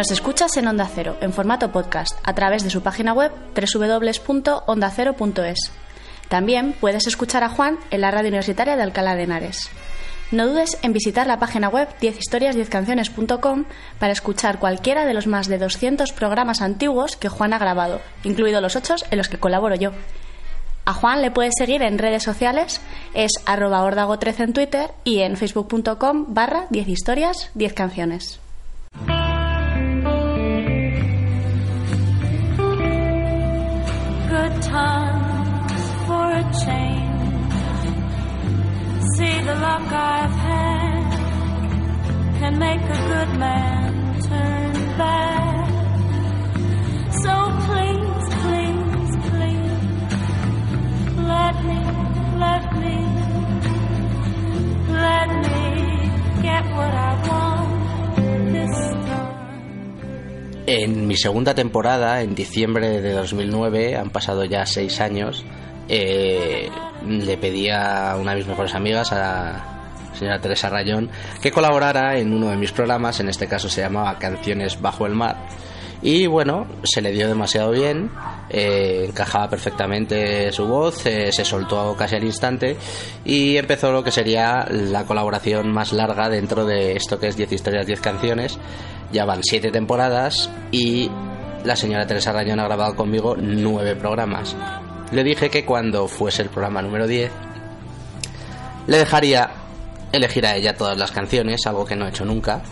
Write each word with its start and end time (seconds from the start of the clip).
Nos 0.00 0.10
escuchas 0.10 0.56
en 0.56 0.66
Onda 0.66 0.88
Cero, 0.90 1.18
en 1.20 1.34
formato 1.34 1.72
podcast, 1.72 2.16
a 2.22 2.34
través 2.34 2.64
de 2.64 2.70
su 2.70 2.80
página 2.80 3.12
web 3.12 3.30
www.ondacero.es. 3.54 5.72
También 6.30 6.72
puedes 6.72 7.06
escuchar 7.06 7.44
a 7.44 7.50
Juan 7.50 7.78
en 7.90 8.00
la 8.00 8.10
radio 8.10 8.28
universitaria 8.28 8.76
de 8.76 8.82
Alcalá 8.82 9.14
de 9.14 9.24
Henares. 9.24 9.68
No 10.30 10.46
dudes 10.46 10.78
en 10.80 10.94
visitar 10.94 11.26
la 11.26 11.38
página 11.38 11.68
web 11.68 11.86
10historias10canciones.com 12.00 13.66
para 13.98 14.14
escuchar 14.14 14.58
cualquiera 14.58 15.04
de 15.04 15.12
los 15.12 15.26
más 15.26 15.48
de 15.48 15.58
200 15.58 16.12
programas 16.12 16.62
antiguos 16.62 17.16
que 17.16 17.28
Juan 17.28 17.52
ha 17.52 17.58
grabado, 17.58 18.00
incluidos 18.24 18.62
los 18.62 18.76
8 18.76 18.94
en 19.10 19.18
los 19.18 19.28
que 19.28 19.36
colaboro 19.36 19.74
yo. 19.74 19.90
A 20.86 20.94
Juan 20.94 21.20
le 21.20 21.30
puedes 21.30 21.52
seguir 21.58 21.82
en 21.82 21.98
redes 21.98 22.22
sociales, 22.22 22.80
es 23.12 23.32
arroba 23.44 23.84
ordago13 23.84 24.44
en 24.44 24.52
Twitter 24.54 24.92
y 25.04 25.18
en 25.18 25.36
facebook.com 25.36 26.24
barra 26.28 26.68
10 26.70 26.86
So 47.22 47.34
please, 47.66 48.26
please, 48.42 49.12
please, 49.28 49.82
let 51.28 51.56
me, 51.64 51.80
let 52.38 52.64
me, 52.80 52.96
let 54.88 55.28
me 55.28 55.62
get 56.42 56.64
what 56.76 56.94
I. 56.94 57.10
En 60.72 61.08
mi 61.08 61.16
segunda 61.16 61.52
temporada, 61.52 62.22
en 62.22 62.36
diciembre 62.36 63.00
de 63.00 63.10
2009, 63.10 63.96
han 63.96 64.10
pasado 64.10 64.44
ya 64.44 64.66
seis 64.66 65.00
años, 65.00 65.44
eh, 65.90 66.70
le 67.06 67.36
pedí 67.36 67.68
a 67.68 68.16
una 68.16 68.30
de 68.30 68.38
mis 68.38 68.46
mejores 68.46 68.74
amigas, 68.74 69.10
a 69.12 69.18
la 69.18 70.14
señora 70.16 70.40
Teresa 70.40 70.68
Rayón, 70.68 71.10
que 71.42 71.50
colaborara 71.50 72.16
en 72.16 72.32
uno 72.32 72.48
de 72.48 72.56
mis 72.56 72.70
programas, 72.70 73.18
en 73.18 73.28
este 73.28 73.48
caso 73.48 73.68
se 73.68 73.80
llamaba 73.80 74.16
Canciones 74.18 74.80
Bajo 74.80 75.06
el 75.06 75.14
Mar. 75.14 75.36
Y 76.02 76.26
bueno, 76.26 76.66
se 76.84 77.02
le 77.02 77.10
dio 77.10 77.28
demasiado 77.28 77.72
bien, 77.72 78.10
eh, 78.48 79.06
encajaba 79.08 79.50
perfectamente 79.50 80.50
su 80.52 80.66
voz, 80.66 81.04
eh, 81.04 81.30
se 81.30 81.44
soltó 81.44 81.94
casi 81.94 82.16
al 82.16 82.24
instante 82.24 82.76
y 83.24 83.56
empezó 83.58 83.92
lo 83.92 84.02
que 84.02 84.10
sería 84.10 84.66
la 84.70 85.04
colaboración 85.04 85.70
más 85.72 85.92
larga 85.92 86.30
dentro 86.30 86.64
de 86.64 86.92
esto 86.92 87.18
que 87.18 87.28
es 87.28 87.36
10 87.36 87.52
historias, 87.52 87.86
10 87.86 88.00
canciones. 88.00 88.58
Ya 89.12 89.26
van 89.26 89.42
7 89.42 89.70
temporadas 89.72 90.48
y 90.70 91.10
la 91.64 91.76
señora 91.76 92.06
Teresa 92.06 92.32
Rayón 92.32 92.60
ha 92.60 92.64
grabado 92.64 92.96
conmigo 92.96 93.36
9 93.36 93.96
programas. 93.96 94.56
Le 95.12 95.24
dije 95.24 95.50
que 95.50 95.64
cuando 95.64 96.06
fuese 96.06 96.42
el 96.42 96.48
programa 96.48 96.82
número 96.82 97.06
10 97.06 97.30
le 98.86 98.98
dejaría 98.98 99.50
elegir 100.12 100.46
a 100.46 100.56
ella 100.56 100.76
todas 100.76 100.96
las 100.98 101.10
canciones, 101.10 101.66
algo 101.66 101.84
que 101.84 101.96
no 101.96 102.06
he 102.06 102.10
hecho 102.10 102.24
nunca. 102.24 102.62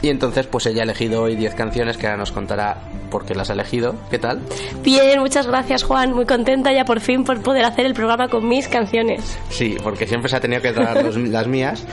Y 0.00 0.10
entonces 0.10 0.46
pues 0.46 0.66
ella 0.66 0.82
ha 0.82 0.84
elegido 0.84 1.22
hoy 1.22 1.34
10 1.34 1.54
canciones 1.54 1.96
que 1.96 2.06
ahora 2.06 2.18
nos 2.18 2.30
contará 2.30 2.76
por 3.10 3.24
qué 3.24 3.34
las 3.34 3.50
ha 3.50 3.54
elegido. 3.54 3.96
¿Qué 4.10 4.18
tal? 4.18 4.40
Bien, 4.82 5.18
muchas 5.18 5.46
gracias 5.46 5.82
Juan, 5.82 6.12
muy 6.12 6.24
contenta 6.24 6.72
ya 6.72 6.84
por 6.84 7.00
fin 7.00 7.24
por 7.24 7.40
poder 7.42 7.64
hacer 7.64 7.84
el 7.86 7.94
programa 7.94 8.28
con 8.28 8.46
mis 8.46 8.68
canciones. 8.68 9.36
Sí, 9.50 9.76
porque 9.82 10.06
siempre 10.06 10.28
se 10.28 10.36
ha 10.36 10.40
tenido 10.40 10.62
que 10.62 10.72
traer 10.72 11.04
los- 11.04 11.16
las 11.16 11.46
mías. 11.48 11.84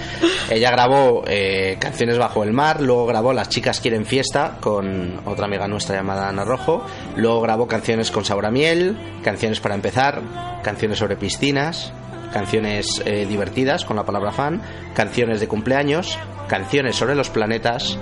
Ella 0.51 0.69
grabó 0.71 1.23
eh, 1.27 1.77
Canciones 1.79 2.17
bajo 2.19 2.43
el 2.43 2.51
mar, 2.53 2.81
luego 2.81 3.07
grabó 3.07 3.33
Las 3.33 3.49
chicas 3.49 3.79
quieren 3.79 4.05
fiesta 4.05 4.57
con 4.59 5.19
otra 5.25 5.45
amiga 5.45 5.67
nuestra 5.67 5.95
llamada 5.95 6.29
Ana 6.29 6.45
Rojo, 6.45 6.85
luego 7.15 7.41
grabó 7.41 7.67
Canciones 7.67 8.11
con 8.11 8.23
sabor 8.23 8.45
a 8.45 8.51
miel, 8.51 8.97
Canciones 9.23 9.59
para 9.59 9.73
empezar, 9.73 10.21
Canciones 10.63 10.99
sobre 10.99 11.15
piscinas, 11.15 11.91
canciones 12.33 13.01
eh, 13.05 13.25
divertidas 13.25 13.85
con 13.85 13.95
la 13.95 14.03
palabra 14.03 14.31
fan, 14.31 14.61
canciones 14.93 15.39
de 15.39 15.47
cumpleaños, 15.47 16.17
canciones 16.47 16.95
sobre 16.95 17.15
los 17.15 17.29
planetas 17.29 17.97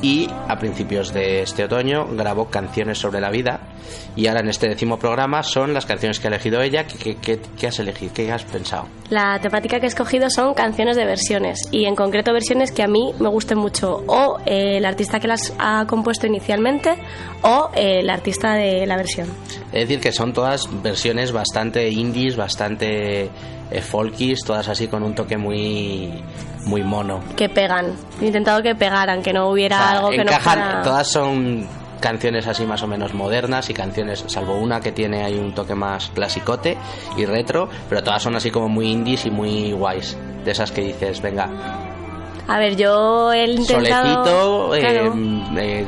y 0.00 0.28
a 0.46 0.56
principios 0.60 1.12
de 1.12 1.42
este 1.42 1.64
otoño 1.64 2.06
grabó 2.12 2.44
canciones 2.50 2.98
sobre 2.98 3.20
la 3.20 3.30
vida 3.30 3.58
y 4.14 4.28
ahora 4.28 4.40
en 4.40 4.48
este 4.48 4.68
décimo 4.68 4.96
programa 4.96 5.42
son 5.42 5.74
las 5.74 5.86
canciones 5.86 6.20
que 6.20 6.28
ha 6.28 6.30
elegido 6.30 6.60
ella. 6.62 6.84
¿Qué, 6.86 7.16
qué- 7.16 7.40
qué- 7.58 7.66
has 7.66 7.80
elegido? 7.80 8.12
¿Qué 8.14 8.30
has 8.30 8.44
pensado? 8.44 8.86
La 9.10 9.40
temática 9.40 9.80
que 9.80 9.86
he 9.86 9.88
escogido 9.88 10.30
son 10.30 10.54
canciones 10.54 10.96
de 10.96 11.04
versiones 11.04 11.68
y 11.72 11.86
en 11.86 11.96
concreto 11.96 12.32
versiones 12.32 12.70
que 12.70 12.84
a 12.84 12.86
mí 12.86 13.12
me 13.18 13.28
gusten 13.28 13.58
mucho 13.58 14.04
o 14.06 14.38
eh, 14.46 14.76
el 14.76 14.84
artista 14.84 15.18
que 15.18 15.26
las 15.26 15.52
ha 15.58 15.84
compuesto 15.88 16.28
inicialmente 16.28 16.94
o 17.42 17.70
eh, 17.74 17.98
el 18.00 18.10
artista 18.10 18.54
de 18.54 18.86
la 18.86 18.96
versión. 18.96 19.26
Es 19.72 19.88
decir, 19.88 19.98
que 20.00 20.12
son 20.12 20.32
todas 20.32 20.68
versiones 20.80 21.32
bastante 21.32 21.88
indies, 21.90 22.36
bastante 22.36 23.30
eh, 23.70 23.80
folkies, 23.82 24.40
todas 24.44 24.68
así 24.68 24.88
con 24.88 25.02
un 25.02 25.14
toque 25.14 25.36
muy 25.36 26.22
muy 26.66 26.82
mono. 26.82 27.20
Que 27.36 27.48
pegan. 27.48 27.94
He 28.20 28.26
intentado 28.26 28.62
que 28.62 28.74
pegaran, 28.74 29.22
que 29.22 29.32
no 29.32 29.48
hubiera 29.50 29.76
O 29.76 29.80
sea, 29.80 29.90
algo 29.90 30.10
que 30.10 30.16
encajan- 30.16 30.58
no 30.58 30.64
fuera... 30.64 30.82
Todas 30.82 31.08
son 31.08 31.66
canciones 32.00 32.46
así 32.46 32.64
más 32.64 32.82
o 32.82 32.86
menos 32.86 33.12
modernas 33.14 33.70
y 33.70 33.74
canciones, 33.74 34.24
salvo 34.28 34.56
una 34.58 34.80
que 34.80 34.92
tiene 34.92 35.24
ahí 35.24 35.38
un 35.38 35.52
toque 35.54 35.74
más 35.74 36.10
clasicote 36.14 36.76
y 37.16 37.24
retro, 37.24 37.68
pero 37.88 38.02
todas 38.04 38.22
son 38.22 38.36
así 38.36 38.50
como 38.50 38.68
muy 38.68 38.88
indies 38.90 39.24
y 39.26 39.30
muy 39.30 39.72
guays. 39.72 40.16
De 40.44 40.50
esas 40.52 40.70
que 40.70 40.82
dices, 40.82 41.20
venga, 41.22 41.48
A 42.46 42.58
ver, 42.58 42.76
yo 42.76 43.32
he 43.32 43.46
intentado... 43.50 44.24
solecito, 44.24 44.74
eh, 44.76 44.80
Claro. 44.80 45.14
eh, 45.58 45.86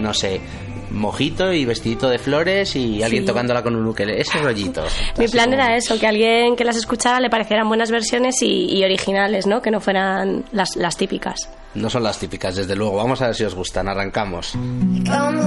no 0.00 0.12
sé, 0.14 0.40
mojito 0.90 1.52
y 1.52 1.64
vestidito 1.64 2.08
de 2.08 2.18
flores 2.18 2.74
y 2.76 3.02
alguien 3.02 3.22
Sí. 3.22 3.26
tocándola 3.26 3.62
con 3.62 3.76
un 3.76 3.86
ukelele, 3.86 4.20
ese 4.20 4.38
rollito. 4.38 4.82
Mi 5.18 5.28
plan 5.28 5.46
como- 5.50 5.54
era 5.62 5.76
eso, 5.76 5.98
que 5.98 6.06
alguien 6.06 6.56
que 6.56 6.64
las 6.64 6.76
escuchara 6.76 7.20
le 7.20 7.30
parecieran 7.30 7.68
buenas 7.68 7.90
versiones 7.90 8.42
y, 8.42 8.66
y 8.76 8.84
originales, 8.84 9.46
¿no? 9.46 9.62
Que 9.62 9.70
no 9.70 9.80
fueran 9.80 10.44
las, 10.52 10.76
las 10.76 10.96
típicas. 10.96 11.48
No 11.74 11.88
son 11.88 12.02
las 12.02 12.18
típicas, 12.18 12.56
desde 12.56 12.74
luego. 12.74 12.96
Vamos 12.96 13.22
a 13.22 13.26
ver 13.26 13.34
si 13.36 13.44
os 13.44 13.54
gustan. 13.54 13.88
Arrancamos. 13.88 14.52
Come 14.52 15.40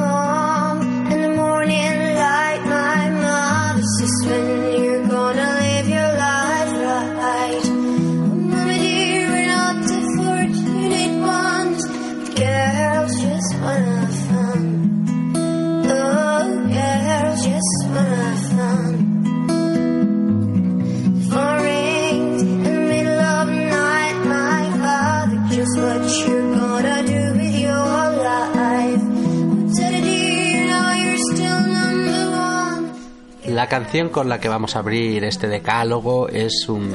canción 33.73 34.09
con 34.09 34.29
la 34.29 34.39
que 34.39 34.49
vamos 34.49 34.75
a 34.75 34.79
abrir 34.79 35.23
este 35.23 35.47
decálogo 35.47 36.27
es 36.29 36.67
un, 36.69 36.93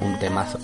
un 0.00 0.18
temazo. 0.18 0.58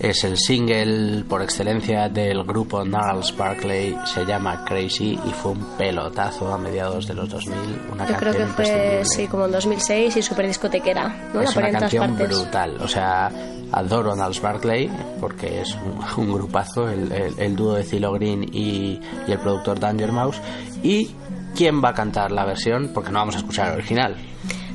Es 0.00 0.22
el 0.24 0.38
single 0.38 1.24
por 1.28 1.42
excelencia 1.42 2.08
del 2.08 2.44
grupo 2.44 2.84
Gnarls 2.84 3.36
Barkley, 3.36 3.96
se 4.04 4.24
llama 4.24 4.64
Crazy 4.64 5.18
y 5.22 5.30
fue 5.32 5.52
un 5.52 5.64
pelotazo 5.76 6.52
a 6.52 6.56
mediados 6.56 7.08
de 7.08 7.14
los 7.14 7.28
2000. 7.28 7.56
Una 7.92 8.06
Yo 8.06 8.14
creo 8.16 8.32
canción 8.32 8.48
que 8.48 8.54
fue, 8.54 9.00
sí, 9.04 9.26
como 9.26 9.46
en 9.46 9.50
2006 9.52 10.16
y 10.16 10.22
súper 10.22 10.46
discotequera, 10.46 11.30
¿no? 11.34 11.40
Es 11.42 11.54
una 11.56 11.70
canción 11.70 12.16
brutal. 12.16 12.76
O 12.80 12.86
sea, 12.86 13.28
adoro 13.72 14.12
a 14.12 14.14
Gnarls 14.14 14.40
Barkley 14.40 14.88
porque 15.20 15.60
es 15.62 15.74
un, 15.74 16.24
un 16.24 16.32
grupazo, 16.32 16.88
el, 16.88 17.10
el- 17.12 17.34
el 17.38 17.56
dúo 17.56 17.74
de 17.74 17.82
Cilo 17.82 18.12
Green 18.12 18.44
y, 18.44 19.00
y 19.26 19.32
el 19.32 19.38
productor 19.40 19.80
Danger 19.80 20.12
Mouse. 20.12 20.40
¿Y 20.82 21.10
quién 21.58 21.82
va 21.82 21.88
a 21.88 21.94
cantar 21.94 22.30
la 22.30 22.44
versión? 22.44 22.92
Porque 22.94 23.10
no 23.10 23.18
vamos 23.18 23.34
a 23.34 23.38
escuchar 23.38 23.70
el 23.72 23.78
original. 23.78 24.14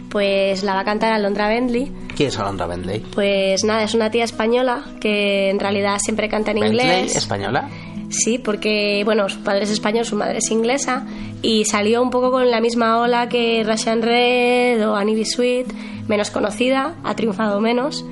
Pues 0.10 0.64
la 0.64 0.74
va 0.74 0.82
a 0.82 0.84
cantar 0.84 1.14
Alondra 1.14 1.48
Bentley. 1.48 1.90
¿Quién 2.14 2.28
es 2.28 2.38
Alondra 2.38 2.68
Bentley? 2.68 3.00
Pues 3.00 3.64
nada, 3.64 3.84
es 3.84 3.94
una 3.94 4.12
tía 4.12 4.26
española 4.26 4.84
que 5.00 5.50
en 5.50 5.62
realidad 5.62 5.98
siempre 6.04 6.28
canta 6.28 6.52
en 6.52 6.60
Bentley, 6.60 6.86
inglés. 6.86 7.16
española. 7.16 7.70
Sí, 8.10 8.38
porque, 8.38 9.02
bueno, 9.06 9.30
su 9.30 9.42
padre 9.44 9.64
es 9.64 9.72
español, 9.72 10.04
su 10.04 10.18
madre 10.18 10.40
es 10.40 10.52
inglesa, 10.52 11.06
y 11.42 11.64
salió 11.64 12.04
un 12.04 12.10
poco 12.10 12.32
con 12.32 12.52
la 12.52 12.60
misma 12.60 13.00
ola 13.00 13.30
que 13.30 13.64
Russian 13.66 14.02
Red 14.02 14.86
o 14.86 14.94
Annie 14.96 15.16
B. 15.16 15.24
Sweet, 15.24 15.74
menos 16.10 16.32
conocida, 16.32 16.96
ha 17.04 17.16
triunfado 17.16 17.62
menos, 17.62 18.06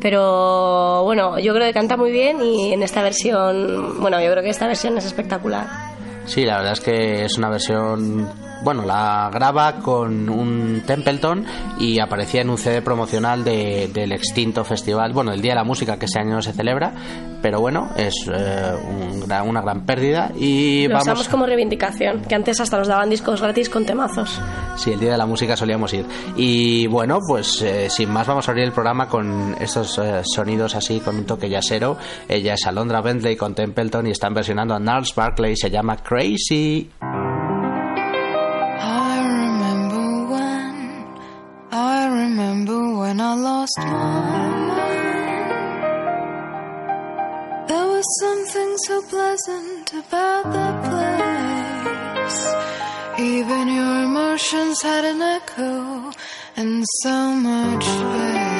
pero 0.00 1.02
bueno, 1.02 1.38
yo 1.38 1.54
creo 1.54 1.66
que 1.66 1.72
canta 1.72 1.96
muy 1.96 2.12
bien 2.12 2.42
y 2.42 2.74
en 2.74 2.82
esta 2.82 3.02
versión, 3.02 4.00
bueno, 4.00 4.20
yo 4.22 4.30
creo 4.30 4.42
que 4.42 4.50
esta 4.50 4.66
versión 4.66 4.96
es 4.98 5.06
espectacular. 5.06 5.87
Sí, 6.28 6.44
la 6.44 6.58
verdad 6.58 6.74
es 6.74 6.80
que 6.80 7.24
es 7.24 7.38
una 7.38 7.48
versión. 7.48 8.28
Bueno, 8.62 8.84
la 8.84 9.30
graba 9.32 9.74
con 9.76 10.28
un 10.28 10.82
Templeton 10.84 11.44
y 11.78 12.00
aparecía 12.00 12.40
en 12.42 12.50
un 12.50 12.58
CD 12.58 12.82
promocional 12.82 13.44
de- 13.44 13.88
del 13.94 14.10
extinto 14.12 14.64
festival, 14.64 15.12
bueno, 15.12 15.32
el 15.32 15.40
Día 15.40 15.52
de 15.52 15.56
la 15.56 15.64
Música 15.64 15.96
que 15.98 16.06
ese 16.06 16.18
año 16.18 16.34
no 16.34 16.42
se 16.42 16.52
celebra, 16.52 16.92
pero 17.40 17.60
bueno, 17.60 17.88
es 17.96 18.14
eh, 18.32 18.72
un 18.90 19.20
gran- 19.20 19.48
una 19.48 19.60
gran 19.62 19.86
pérdida 19.86 20.32
y 20.36 20.88
Lo 20.88 20.94
vamos. 20.94 21.04
usamos 21.04 21.28
como 21.28 21.46
reivindicación, 21.46 22.22
que 22.22 22.34
antes 22.34 22.60
hasta 22.60 22.78
nos 22.78 22.88
daban 22.88 23.08
discos 23.08 23.40
gratis 23.40 23.68
con 23.70 23.86
temazos. 23.86 24.40
Sí, 24.76 24.90
el 24.92 24.98
Día 25.00 25.12
de 25.12 25.18
la 25.18 25.26
Música 25.26 25.56
solíamos 25.56 25.94
ir. 25.94 26.04
Y 26.36 26.88
bueno, 26.88 27.20
pues 27.26 27.62
eh, 27.62 27.88
sin 27.88 28.10
más 28.10 28.26
vamos 28.26 28.48
a 28.48 28.50
abrir 28.50 28.64
el 28.66 28.72
programa 28.72 29.08
con 29.08 29.54
estos 29.60 29.98
eh, 29.98 30.22
sonidos 30.24 30.74
así, 30.74 30.98
con 30.98 31.16
un 31.16 31.24
toque 31.26 31.48
yacero. 31.48 31.96
Ella 32.28 32.54
es 32.54 32.66
Alondra 32.66 33.00
Bentley 33.02 33.36
con 33.36 33.54
Templeton 33.54 34.08
y 34.08 34.10
están 34.10 34.34
versionando 34.34 34.74
a 34.74 34.78
Gnarls 34.80 35.14
Barkley, 35.14 35.56
se 35.56 35.70
llama 35.70 35.96
Crazy. 35.98 36.90
When 43.08 43.20
I 43.22 43.34
lost 43.34 43.78
my 43.78 43.84
mind. 44.68 45.00
There 47.68 47.88
was 47.94 48.06
something 48.20 48.70
so 48.86 48.96
pleasant 49.14 49.86
about 50.02 50.44
that 50.56 50.76
place. 50.88 52.40
Even 53.32 53.64
your 53.78 53.94
emotions 54.08 54.82
had 54.82 55.04
an 55.12 55.22
echo 55.22 56.12
and 56.56 56.84
so 57.02 57.16
much 57.48 57.84
space. 57.84 58.57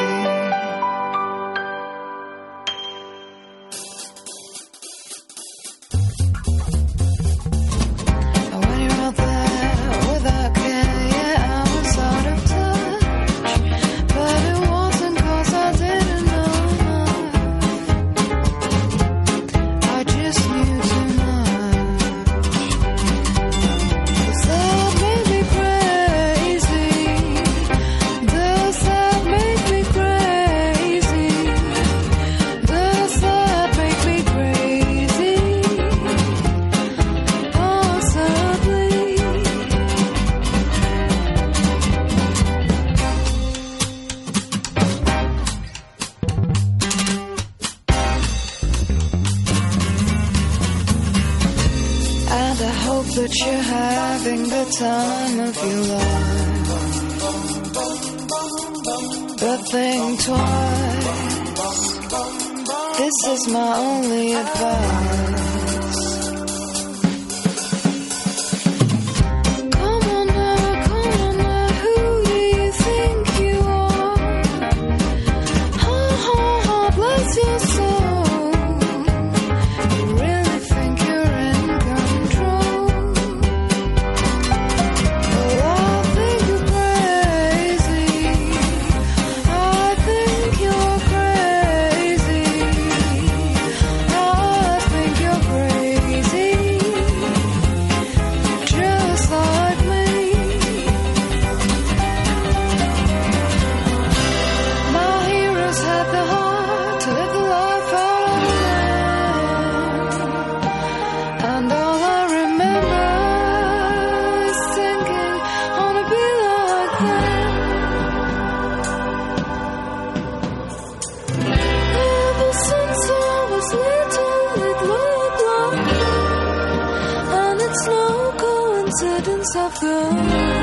Coincidence 129.59 130.49
I've 130.49 130.58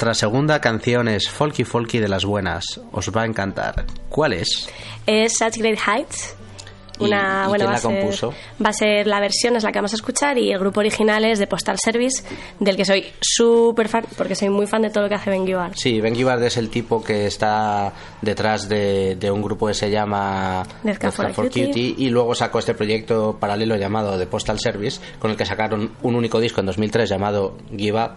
Nuestra 0.00 0.14
segunda 0.14 0.62
canción 0.62 1.08
es 1.08 1.28
Folky 1.28 1.62
Folky 1.62 1.98
de 1.98 2.08
las 2.08 2.24
Buenas. 2.24 2.64
Os 2.90 3.10
va 3.14 3.20
a 3.20 3.26
encantar. 3.26 3.84
¿Cuál 4.08 4.32
es? 4.32 4.66
Es 5.06 5.36
Such 5.36 5.58
Great 5.58 5.78
Heights. 5.86 6.39
¿Y- 7.00 7.04
Una, 7.04 7.44
y 7.46 7.48
bueno, 7.48 7.64
va, 7.64 7.70
la 7.72 7.76
a 7.76 7.80
ser, 7.80 7.90
compuso? 8.00 8.34
va 8.64 8.68
a 8.70 8.72
ser 8.72 9.06
la 9.06 9.20
versión, 9.20 9.56
es 9.56 9.64
la 9.64 9.72
que 9.72 9.78
vamos 9.78 9.92
a 9.92 9.96
escuchar, 9.96 10.38
y 10.38 10.52
el 10.52 10.58
grupo 10.58 10.80
original 10.80 11.24
es 11.24 11.38
de 11.38 11.46
Postal 11.46 11.78
Service, 11.82 12.22
del 12.58 12.76
que 12.76 12.84
soy 12.84 13.06
súper 13.20 13.88
fan, 13.88 14.04
porque 14.16 14.34
soy 14.34 14.48
muy 14.50 14.66
fan 14.66 14.82
de 14.82 14.90
todo 14.90 15.04
lo 15.04 15.08
que 15.08 15.14
hace 15.14 15.30
Ben 15.30 15.46
Gibbard. 15.46 15.72
Sí, 15.76 16.00
Ben 16.00 16.14
Gibbard 16.14 16.42
es 16.42 16.56
el 16.56 16.68
tipo 16.70 17.02
que 17.02 17.26
está 17.26 17.92
detrás 18.22 18.68
de, 18.68 19.16
de 19.16 19.30
un 19.30 19.42
grupo 19.42 19.66
que 19.66 19.74
se 19.74 19.90
llama 19.90 20.62
Cab 20.98 21.12
for 21.12 21.26
a 21.26 21.32
Cutie. 21.32 21.94
y 21.96 22.10
luego 22.10 22.34
sacó 22.34 22.58
este 22.58 22.74
proyecto 22.74 23.36
paralelo 23.40 23.76
llamado 23.76 24.18
The 24.18 24.26
Postal 24.26 24.58
Service 24.60 25.00
con 25.18 25.30
el 25.30 25.36
que 25.36 25.46
sacaron 25.46 25.92
un 26.02 26.14
único 26.14 26.40
disco 26.40 26.60
en 26.60 26.66
2003 26.66 27.08
llamado 27.08 27.56
Give 27.76 27.98
Up 28.02 28.12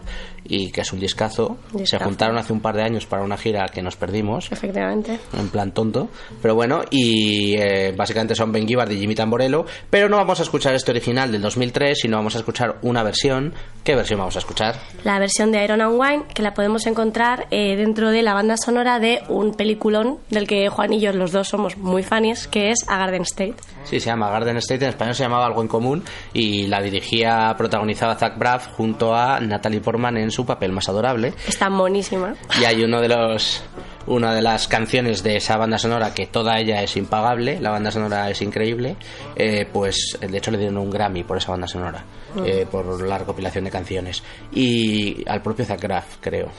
y 0.45 0.71
que 0.71 0.81
es 0.81 0.91
un 0.91 0.99
discazo. 0.99 1.57
Se 1.85 1.97
juntaron 1.99 2.37
hace 2.37 2.51
un 2.51 2.59
par 2.59 2.75
de 2.75 2.83
años 2.83 3.05
para 3.05 3.23
una 3.23 3.37
gira 3.37 3.65
que 3.73 3.81
nos 3.81 3.95
perdimos 3.95 4.51
Efectivamente. 4.51 5.19
en 5.37 5.49
plan 5.49 5.71
tonto, 5.71 6.09
pero 6.41 6.55
bueno, 6.55 6.81
y 6.89 7.55
eh, 7.57 7.93
básicamente 7.95 8.35
son 8.35 8.51
Ben 8.51 8.67
Gibbard 8.73 8.91
y 8.91 8.99
Jimmy 8.99 9.13
Tamborello, 9.13 9.65
pero 9.89 10.09
no 10.09 10.17
vamos 10.17 10.39
a 10.39 10.43
escuchar 10.43 10.73
este 10.73 10.91
original 10.91 11.31
del 11.31 11.41
2003, 11.41 11.99
sino 12.01 12.17
vamos 12.17 12.35
a 12.35 12.39
escuchar 12.39 12.77
una 12.81 13.03
versión. 13.03 13.53
¿Qué 13.83 13.95
versión 13.95 14.19
vamos 14.19 14.35
a 14.35 14.39
escuchar? 14.39 14.75
La 15.03 15.19
versión 15.19 15.51
de 15.51 15.63
Iron 15.63 15.81
and 15.81 15.99
Wine, 15.99 16.23
que 16.33 16.41
la 16.41 16.53
podemos 16.53 16.87
encontrar 16.87 17.47
eh, 17.51 17.75
dentro 17.75 18.09
de 18.09 18.23
la 18.23 18.33
banda 18.33 18.55
sonora 18.57 18.99
de 18.99 19.21
un 19.29 19.53
peliculón 19.53 20.17
del 20.29 20.47
que 20.47 20.69
Juan 20.69 20.93
y 20.93 20.99
yo 20.99 21.13
los 21.13 21.31
dos 21.31 21.49
somos 21.49 21.77
muy 21.77 22.01
fans, 22.01 22.47
que 22.47 22.71
es 22.71 22.79
A 22.87 22.97
Garden 22.97 23.23
State. 23.23 23.55
Sí, 23.83 23.99
se 23.99 24.07
llama 24.07 24.29
Garden 24.29 24.57
State, 24.57 24.85
en 24.85 24.89
español 24.89 25.13
se 25.13 25.23
llamaba 25.23 25.45
Algo 25.45 25.61
en 25.61 25.67
Común 25.67 26.03
y 26.33 26.67
la 26.67 26.81
dirigía, 26.81 27.53
protagonizaba 27.57 28.15
Zach 28.15 28.37
Braff 28.37 28.67
junto 28.75 29.13
a 29.13 29.39
Natalie 29.39 29.81
Portman 29.81 30.17
en 30.17 30.31
su 30.31 30.45
papel 30.45 30.71
más 30.71 30.89
adorable. 30.89 31.33
Está 31.47 31.69
monísima. 31.69 32.33
Y 32.59 32.65
hay 32.65 32.83
uno 32.83 33.01
de 33.01 33.09
los 33.09 33.63
una 34.07 34.33
de 34.33 34.41
las 34.41 34.67
canciones 34.67 35.23
de 35.23 35.37
esa 35.37 35.57
banda 35.57 35.77
sonora 35.77 36.13
que 36.13 36.27
toda 36.27 36.59
ella 36.59 36.81
es 36.81 36.95
impagable, 36.97 37.59
la 37.59 37.71
banda 37.71 37.91
sonora 37.91 38.29
es 38.29 38.41
increíble, 38.41 38.95
eh, 39.35 39.67
pues 39.71 40.17
de 40.19 40.37
hecho 40.37 40.51
le 40.51 40.57
dieron 40.57 40.77
un 40.77 40.89
Grammy 40.89 41.23
por 41.23 41.37
esa 41.37 41.51
banda 41.51 41.67
sonora, 41.67 42.03
eh, 42.45 42.65
por 42.69 43.01
la 43.01 43.17
recopilación 43.17 43.65
de 43.65 43.71
canciones 43.71 44.23
y 44.51 45.23
al 45.27 45.41
propio 45.41 45.65
Zach 45.65 45.81
Braff, 45.81 46.17
creo. 46.19 46.49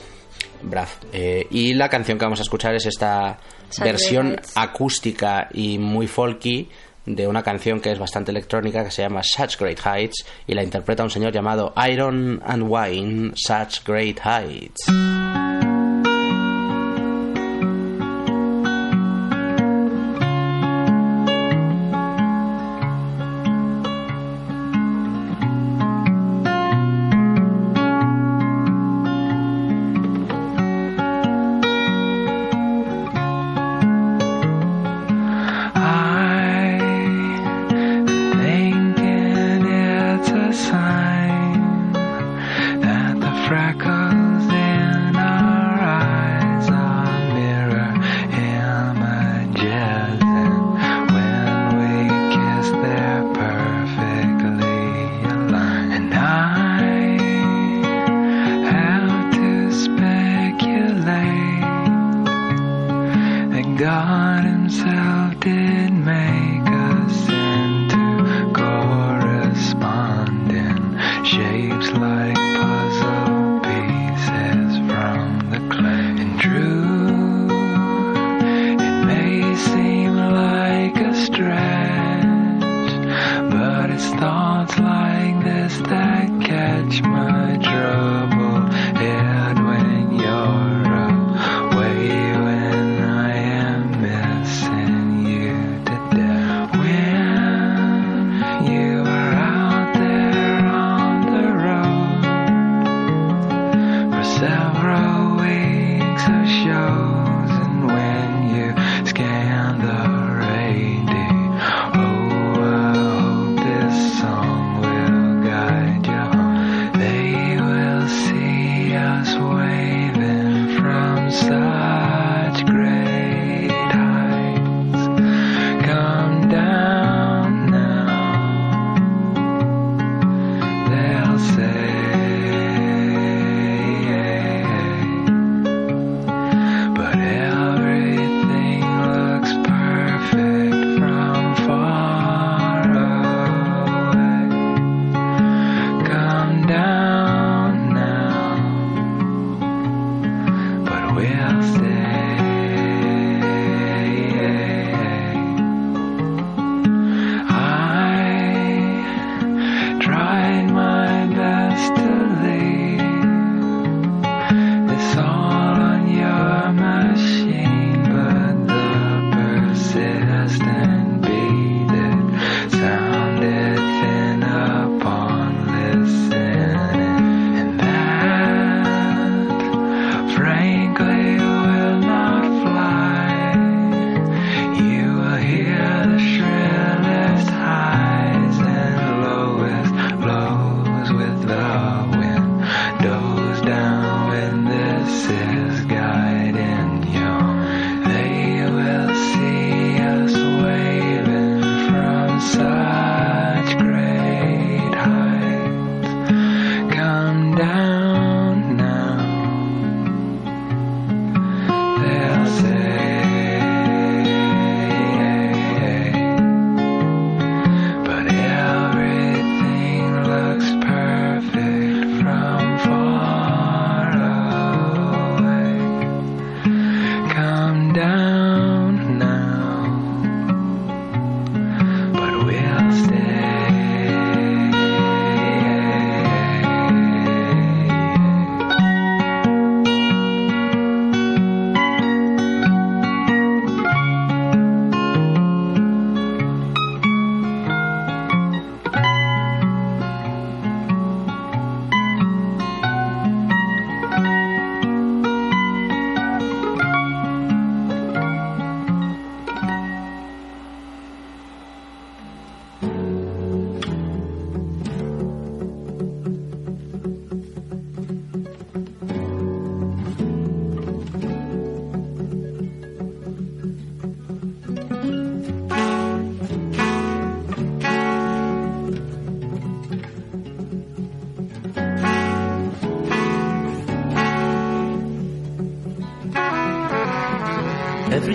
Braff. 0.61 0.97
Eh, 1.13 1.47
y 1.51 1.73
la 1.73 1.89
canción 1.89 2.17
que 2.17 2.25
vamos 2.25 2.39
a 2.39 2.43
escuchar 2.43 2.73
es 2.75 2.85
esta 2.85 3.37
Saturday 3.69 3.91
versión 3.91 4.29
Nights. 4.29 4.53
acústica 4.55 5.49
y 5.53 5.77
muy 5.77 6.07
folky 6.07 6.69
de 7.05 7.27
una 7.27 7.43
canción 7.43 7.79
que 7.79 7.91
es 7.91 7.99
bastante 7.99 8.31
electrónica 8.31 8.83
que 8.83 8.91
se 8.91 9.03
llama 9.03 9.21
Such 9.23 9.59
Great 9.59 9.79
Heights 9.85 10.25
y 10.47 10.53
la 10.53 10.63
interpreta 10.63 11.03
un 11.03 11.11
señor 11.11 11.31
llamado 11.31 11.73
Iron 11.87 12.41
and 12.45 12.63
Wine 12.67 13.31
Such 13.35 13.85
Great 13.85 14.19
Heights. 14.23 14.85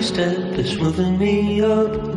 Step 0.01 0.57
is 0.57 0.77
moving 0.79 1.17
me 1.19 1.61
up. 1.61 2.10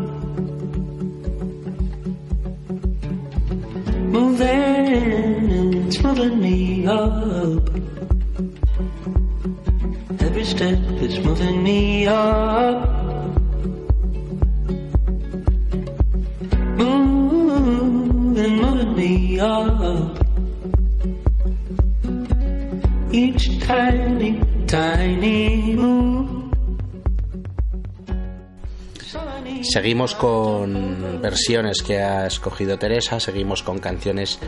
Con 30.64 31.20
versiones 31.20 31.82
que 31.82 31.98
ha 31.98 32.26
escogido 32.26 32.78
Teresa, 32.78 33.20
seguimos 33.20 33.62
con 33.62 33.78
canciones 33.78 34.38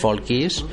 folkies. 0.00 0.64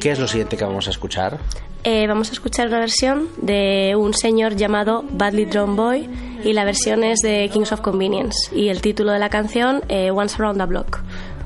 ¿Qué 0.00 0.10
es 0.10 0.18
lo 0.18 0.28
siguiente 0.28 0.56
que 0.56 0.64
vamos 0.64 0.86
a 0.86 0.90
escuchar? 0.90 1.38
Eh, 1.82 2.06
vamos 2.06 2.30
a 2.30 2.32
escuchar 2.32 2.68
una 2.68 2.78
versión 2.78 3.28
de 3.38 3.94
un 3.96 4.14
señor 4.14 4.56
llamado 4.56 5.04
Badly 5.10 5.46
Drawn 5.46 5.76
Boy 5.76 6.08
y 6.44 6.52
la 6.52 6.64
versión 6.64 7.04
es 7.04 7.20
de 7.20 7.48
Kings 7.52 7.72
of 7.72 7.80
Convenience 7.80 8.54
y 8.54 8.68
el 8.68 8.80
título 8.80 9.12
de 9.12 9.18
la 9.18 9.30
canción 9.30 9.82
eh, 9.88 10.10
Once 10.10 10.36
Around 10.38 10.60
the 10.60 10.66
Block. 10.66 11.00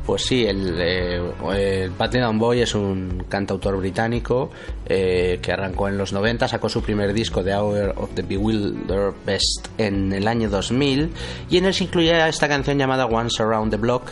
Pues 0.07 0.23
sí, 0.23 0.45
el, 0.45 0.81
eh, 0.81 1.23
el 1.55 1.91
Pat 1.93 2.15
Down 2.15 2.39
Boy 2.39 2.63
es 2.63 2.75
un 2.75 3.25
cantautor 3.29 3.77
británico 3.77 4.51
eh, 4.91 5.39
que 5.41 5.53
arrancó 5.53 5.89
en 5.89 5.97
los 5.97 6.13
90, 6.13 6.49
sacó 6.49 6.69
su 6.69 6.83
primer 6.83 7.13
disco 7.13 7.43
The 7.43 7.55
Hour 7.55 7.95
of 7.97 8.11
the 8.15 8.23
Bewildered 8.23 9.15
Best 9.25 9.69
en 9.79 10.13
el 10.13 10.27
año 10.27 10.51
2000 10.51 11.13
y 11.49 11.57
en 11.57 11.65
él 11.65 11.75
se 11.75 11.85
incluía 11.85 12.29
esta 12.29 12.49
canción 12.49 12.77
llamada 12.77 13.07
Once 13.07 13.43
Around 13.43 13.71
the 13.71 13.77
Block 13.77 14.11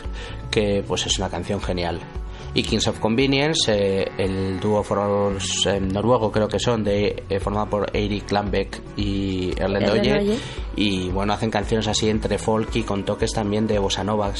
que 0.49 0.83
pues 0.87 1.05
es 1.05 1.19
una 1.19 1.29
canción 1.29 1.61
genial. 1.61 1.99
Y 2.53 2.63
Kings 2.63 2.87
of 2.87 2.99
Convenience, 2.99 3.71
eh, 3.71 4.11
el 4.17 4.59
dúo 4.59 4.83
for, 4.83 5.37
eh, 5.67 5.79
noruego 5.79 6.31
creo 6.31 6.47
que 6.47 6.59
son, 6.59 6.83
de, 6.83 7.23
eh, 7.29 7.39
formado 7.39 7.69
por 7.69 7.95
Eirik 7.95 8.31
Lambeck 8.31 8.81
y 8.97 9.53
Øye. 9.61 10.13
Øye. 10.13 10.37
Y 10.75 11.09
bueno, 11.09 11.33
hacen 11.33 11.51
canciones 11.51 11.87
así 11.87 12.09
entre 12.09 12.39
folk 12.39 12.75
y 12.75 12.83
con 12.83 13.05
toques 13.05 13.33
también 13.33 13.67
de 13.67 13.77
bossa 13.77 14.03
nova, 14.03 14.31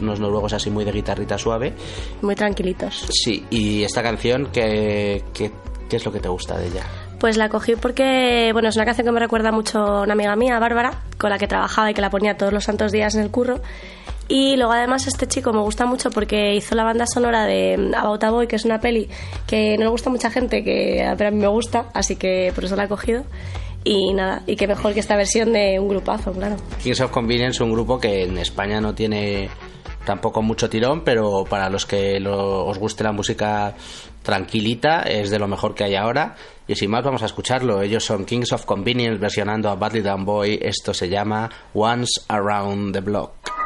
unos 0.00 0.20
noruegos 0.20 0.52
así 0.52 0.70
muy 0.70 0.84
de 0.84 0.92
guitarrita 0.92 1.36
suave. 1.36 1.72
Muy 2.22 2.36
tranquilitos. 2.36 3.06
Sí, 3.10 3.44
y 3.50 3.82
esta 3.82 4.02
canción, 4.02 4.48
¿qué, 4.52 5.24
qué, 5.34 5.50
qué 5.88 5.96
es 5.96 6.04
lo 6.04 6.12
que 6.12 6.20
te 6.20 6.28
gusta 6.28 6.56
de 6.56 6.68
ella? 6.68 6.84
Pues 7.18 7.36
la 7.36 7.48
cogí 7.48 7.74
porque, 7.74 8.50
bueno, 8.52 8.68
es 8.68 8.76
una 8.76 8.84
canción 8.84 9.06
que 9.06 9.12
me 9.12 9.20
recuerda 9.20 9.50
mucho 9.50 9.78
a 9.78 10.02
una 10.02 10.12
amiga 10.12 10.36
mía, 10.36 10.58
Bárbara, 10.58 11.02
con 11.18 11.30
la 11.30 11.38
que 11.38 11.48
trabajaba 11.48 11.90
y 11.90 11.94
que 11.94 12.00
la 12.00 12.10
ponía 12.10 12.36
todos 12.36 12.52
los 12.52 12.64
santos 12.64 12.92
días 12.92 13.14
en 13.14 13.22
el 13.22 13.30
curro. 13.30 13.60
Y 14.28 14.56
luego 14.56 14.72
además 14.72 15.06
este 15.06 15.26
chico 15.26 15.52
me 15.54 15.60
gusta 15.60 15.86
mucho 15.86 16.10
porque 16.10 16.54
hizo 16.54 16.74
la 16.74 16.84
banda 16.84 17.06
sonora 17.06 17.46
de 17.46 17.92
About 17.96 18.24
a 18.24 18.30
Boy, 18.30 18.46
que 18.46 18.56
es 18.56 18.64
una 18.66 18.78
peli 18.78 19.08
que 19.46 19.76
no 19.78 19.84
le 19.84 19.90
gusta 19.90 20.10
a 20.10 20.12
mucha 20.12 20.30
gente, 20.30 20.62
que 20.62 21.12
pero 21.16 21.28
a 21.28 21.30
mí 21.30 21.38
me 21.38 21.48
gusta, 21.48 21.86
así 21.94 22.16
que 22.16 22.52
por 22.54 22.64
eso 22.64 22.76
la 22.76 22.84
he 22.84 22.88
cogido. 22.88 23.24
Y 23.84 24.12
nada, 24.12 24.42
y 24.46 24.56
qué 24.56 24.66
mejor 24.66 24.92
que 24.92 25.00
esta 25.00 25.16
versión 25.16 25.52
de 25.54 25.78
un 25.80 25.88
grupazo, 25.88 26.32
claro. 26.32 26.56
Kings 26.82 27.00
of 27.00 27.10
Convenience, 27.10 27.62
un 27.62 27.72
grupo 27.72 27.98
que 27.98 28.24
en 28.24 28.36
España 28.36 28.82
no 28.82 28.94
tiene 28.94 29.48
tampoco 30.04 30.42
mucho 30.42 30.70
tirón, 30.70 31.02
pero 31.04 31.44
para 31.48 31.68
los 31.68 31.86
que 31.86 32.22
os 32.26 32.78
guste 32.78 33.04
la 33.04 33.12
música 33.12 33.74
tranquilita, 34.22 35.02
es 35.02 35.30
de 35.30 35.38
lo 35.38 35.48
mejor 35.48 35.74
que 35.74 35.84
hay 35.84 35.94
ahora. 35.94 36.36
Y 36.66 36.74
sin 36.74 36.90
más, 36.90 37.02
vamos 37.02 37.22
a 37.22 37.26
escucharlo. 37.26 37.82
Ellos 37.82 38.04
son 38.04 38.24
Kings 38.24 38.52
of 38.52 38.66
Convenience 38.66 39.18
versionando 39.18 39.70
a 39.70 39.74
Badly 39.74 40.02
Down 40.02 40.24
Boy. 40.24 40.58
Esto 40.60 40.92
se 40.92 41.08
llama 41.08 41.50
Once 41.72 42.20
Around 42.28 42.92
the 42.92 43.00
Block. 43.00 43.57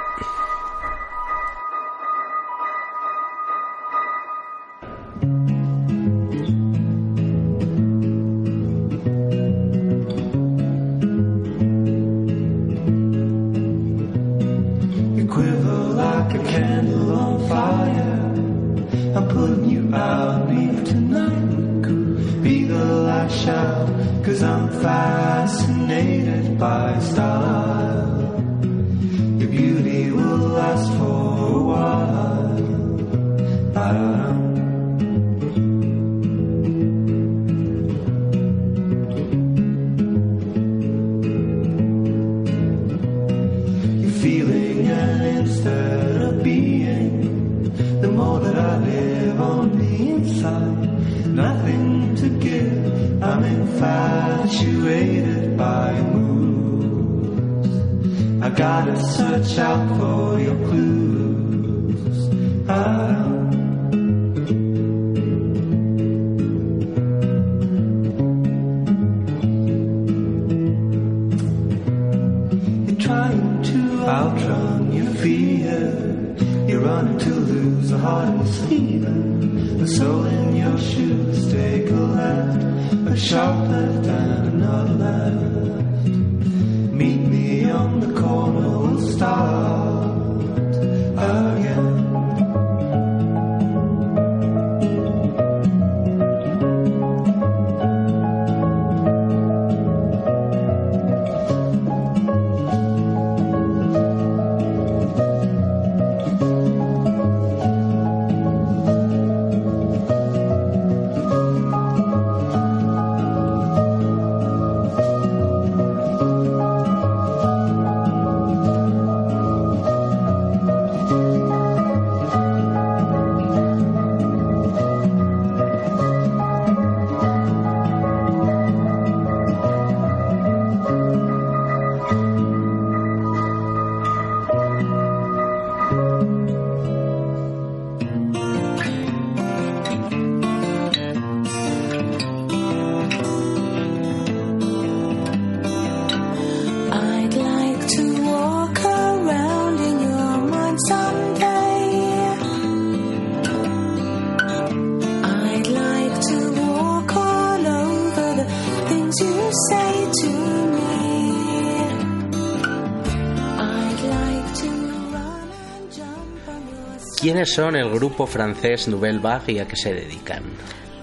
¿Quiénes 167.42 167.54
son 167.56 167.74
el 167.74 167.90
grupo 167.90 168.24
francés 168.28 168.86
Nouvelle 168.86 169.18
Vague 169.18 169.54
y 169.54 169.58
a 169.58 169.66
qué 169.66 169.74
se 169.74 169.92
dedican? 169.92 170.44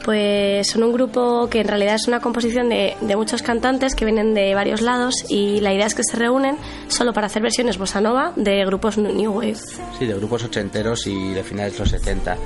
Pues 0.05 0.67
son 0.69 0.83
un 0.83 0.93
grupo 0.93 1.49
que 1.49 1.59
en 1.59 1.67
realidad 1.67 1.95
es 1.95 2.07
una 2.07 2.21
composición 2.21 2.69
de, 2.69 2.95
de 3.01 3.15
muchos 3.17 3.41
cantantes 3.41 3.93
que 3.93 4.05
vienen 4.05 4.33
de 4.33 4.55
varios 4.55 4.79
lados 4.81 5.25
y 5.27 5.59
la 5.59 5.73
idea 5.73 5.85
es 5.85 5.95
que 5.95 6.03
se 6.09 6.15
reúnen 6.15 6.55
solo 6.87 7.11
para 7.11 7.27
hacer 7.27 7.41
versiones 7.41 7.77
bossa 7.77 7.99
nova 7.99 8.31
de 8.37 8.63
grupos 8.65 8.97
New 8.97 9.33
Wave. 9.33 9.57
Sí, 9.97 10.05
de 10.05 10.13
grupos 10.13 10.45
ochenteros 10.45 11.05
y 11.07 11.31
de 11.33 11.43
finales 11.43 11.73
de 11.73 11.79
los 11.79 11.89
70. 11.89 12.37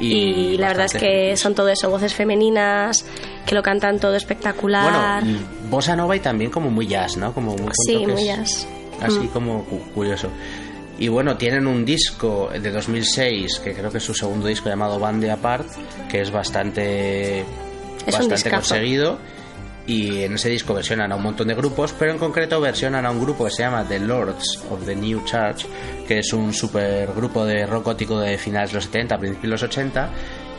Y, 0.00 0.56
la 0.58 0.66
verdad 0.66 0.86
es 0.86 0.94
que 0.94 1.36
son 1.36 1.54
todo 1.54 1.68
eso, 1.68 1.88
voces 1.88 2.12
femeninas, 2.12 3.04
que 3.46 3.54
lo 3.54 3.62
cantan 3.62 4.00
todo 4.00 4.16
espectacular. 4.16 5.22
Bueno, 5.22 5.38
mm, 5.38 5.70
bossa 5.70 5.94
nova 5.94 6.16
y 6.16 6.20
también 6.20 6.50
como 6.50 6.68
muy 6.68 6.88
jazz, 6.88 7.16
¿no? 7.16 7.32
Como 7.32 7.52
muy 7.56 7.70
sí, 7.86 8.04
muy 8.04 8.24
jazz. 8.24 8.66
Así 9.00 9.20
Mm. 9.20 9.28
como 9.28 9.64
cu- 9.64 9.80
curioso. 9.94 10.28
Y 11.00 11.08
bueno, 11.08 11.38
tienen 11.38 11.66
un 11.66 11.82
disco 11.82 12.50
de 12.52 12.70
2006, 12.70 13.60
que 13.60 13.72
creo 13.72 13.90
que 13.90 13.96
es 13.96 14.04
su 14.04 14.12
segundo 14.12 14.46
disco 14.46 14.68
llamado 14.68 14.98
Band 14.98 15.22
de 15.22 15.30
Apart, 15.30 15.66
que 16.10 16.20
es 16.20 16.30
bastante, 16.30 17.40
Es 17.40 18.18
bastante 18.18 18.50
conseguido. 18.50 19.18
Y 19.86 20.24
en 20.24 20.34
ese 20.34 20.50
disco 20.50 20.74
versionan 20.74 21.10
a 21.10 21.16
un 21.16 21.22
montón 21.22 21.48
de 21.48 21.54
grupos, 21.54 21.94
pero 21.98 22.12
en 22.12 22.18
concreto 22.18 22.60
versionan 22.60 23.06
a 23.06 23.10
un 23.10 23.18
grupo 23.18 23.46
que 23.46 23.50
se 23.50 23.62
llama 23.62 23.82
The 23.88 23.98
Lords 23.98 24.62
of 24.70 24.84
the 24.84 24.94
New 24.94 25.24
Church, 25.24 25.64
que 26.06 26.18
es 26.18 26.32
un 26.34 26.52
super 26.52 27.10
grupo 27.16 27.46
de 27.46 27.64
rock 27.64 27.86
gótico 27.86 28.20
de 28.20 28.36
finales 28.36 28.70
de 28.70 28.74
los 28.74 28.84
70, 28.84 29.18
principios 29.18 29.42
de 29.42 29.48
los 29.48 29.62
80, 29.62 30.10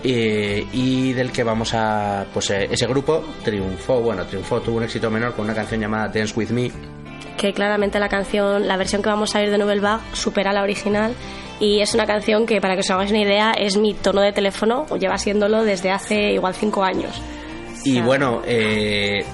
eh, 0.03 0.65
y 0.73 1.13
del 1.13 1.31
que 1.31 1.43
vamos 1.43 1.71
a. 1.75 2.25
Pues 2.33 2.49
eh, 2.49 2.67
ese 2.71 2.87
grupo 2.87 3.23
triunfó, 3.43 4.01
bueno, 4.01 4.25
triunfó, 4.25 4.59
tuvo 4.59 4.77
un 4.77 4.83
éxito 4.83 5.11
menor 5.11 5.35
con 5.35 5.45
una 5.45 5.53
canción 5.53 5.79
llamada 5.79 6.07
Dance 6.07 6.33
with 6.35 6.49
Me, 6.49 6.71
que 7.41 7.53
claramente 7.53 7.97
la 7.99 8.07
canción, 8.07 8.67
la 8.67 8.77
versión 8.77 9.01
que 9.01 9.09
vamos 9.09 9.33
a 9.35 9.41
ir 9.41 9.49
de 9.49 9.57
Nouvelle 9.57 9.81
Vague 9.81 10.03
supera 10.13 10.53
la 10.53 10.61
original 10.61 11.15
y 11.59 11.79
es 11.81 11.95
una 11.95 12.05
canción 12.05 12.45
que 12.45 12.61
para 12.61 12.75
que 12.75 12.81
os 12.81 12.89
hagáis 12.91 13.09
una 13.09 13.21
idea 13.21 13.51
es 13.57 13.77
mi 13.77 13.95
tono 13.95 14.21
de 14.21 14.31
teléfono 14.31 14.85
o 14.89 14.95
lleva 14.97 15.17
siéndolo 15.17 15.63
desde 15.63 15.89
hace 15.89 16.33
igual 16.33 16.53
cinco 16.53 16.83
años. 16.83 17.19
Y 17.83 17.93
sea- 17.93 18.03
bueno, 18.05 18.43
eh, 18.45 19.25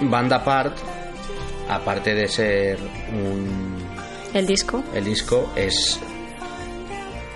Band 0.00 0.32
Apart, 0.32 0.76
aparte 1.68 2.14
de 2.14 2.26
ser 2.26 2.78
un. 3.12 3.76
El 4.34 4.44
disco, 4.44 4.82
El 4.92 5.04
disco 5.04 5.52
es 5.54 6.00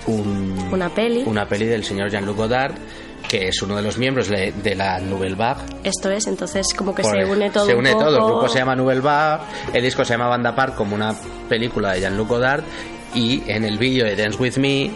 un, 0.07 0.69
una 0.73 0.89
peli, 0.89 1.23
una 1.25 1.47
peli 1.47 1.67
del 1.67 1.85
señor 1.85 2.11
Jean-Luc 2.11 2.37
Godard, 2.37 2.75
que 3.31 3.47
es 3.47 3.63
uno 3.63 3.77
de 3.77 3.83
los 3.83 3.97
miembros 3.97 4.27
de, 4.29 4.75
la 4.75 4.99
Nouvelle 4.99 5.37
Vague. 5.37 5.61
esto 5.85 6.11
es, 6.11 6.27
entonces 6.27 6.75
como 6.75 6.93
que 6.95 7.03
Por- 7.03 7.13
se 7.17 7.25
une 7.25 7.49
todo 7.51 7.65
Se 7.67 7.75
un 7.75 7.79
une 7.81 7.93
poco. 7.93 8.05
todo. 8.07 8.17
El 8.19 8.25
grupo 8.25 8.49
se 8.49 8.59
llama 8.59 8.75
Nouvelle 8.75 9.01
Vague, 9.01 9.43
el 9.73 9.83
disco 9.85 10.05
se 10.05 10.15
llama 10.15 10.27
Band 10.27 10.47
Apart 10.49 10.75
como 10.75 10.97
una 10.97 11.15
película 11.49 11.93
de 11.93 12.01
Jean-Luc 12.01 12.29
Godard. 12.29 12.65
Y 13.15 13.43
en 13.49 13.65
el 13.65 13.79
vídeo 13.79 14.05
de 14.05 14.17
Dance 14.17 14.37
With 14.41 14.57
Me, 14.59 14.91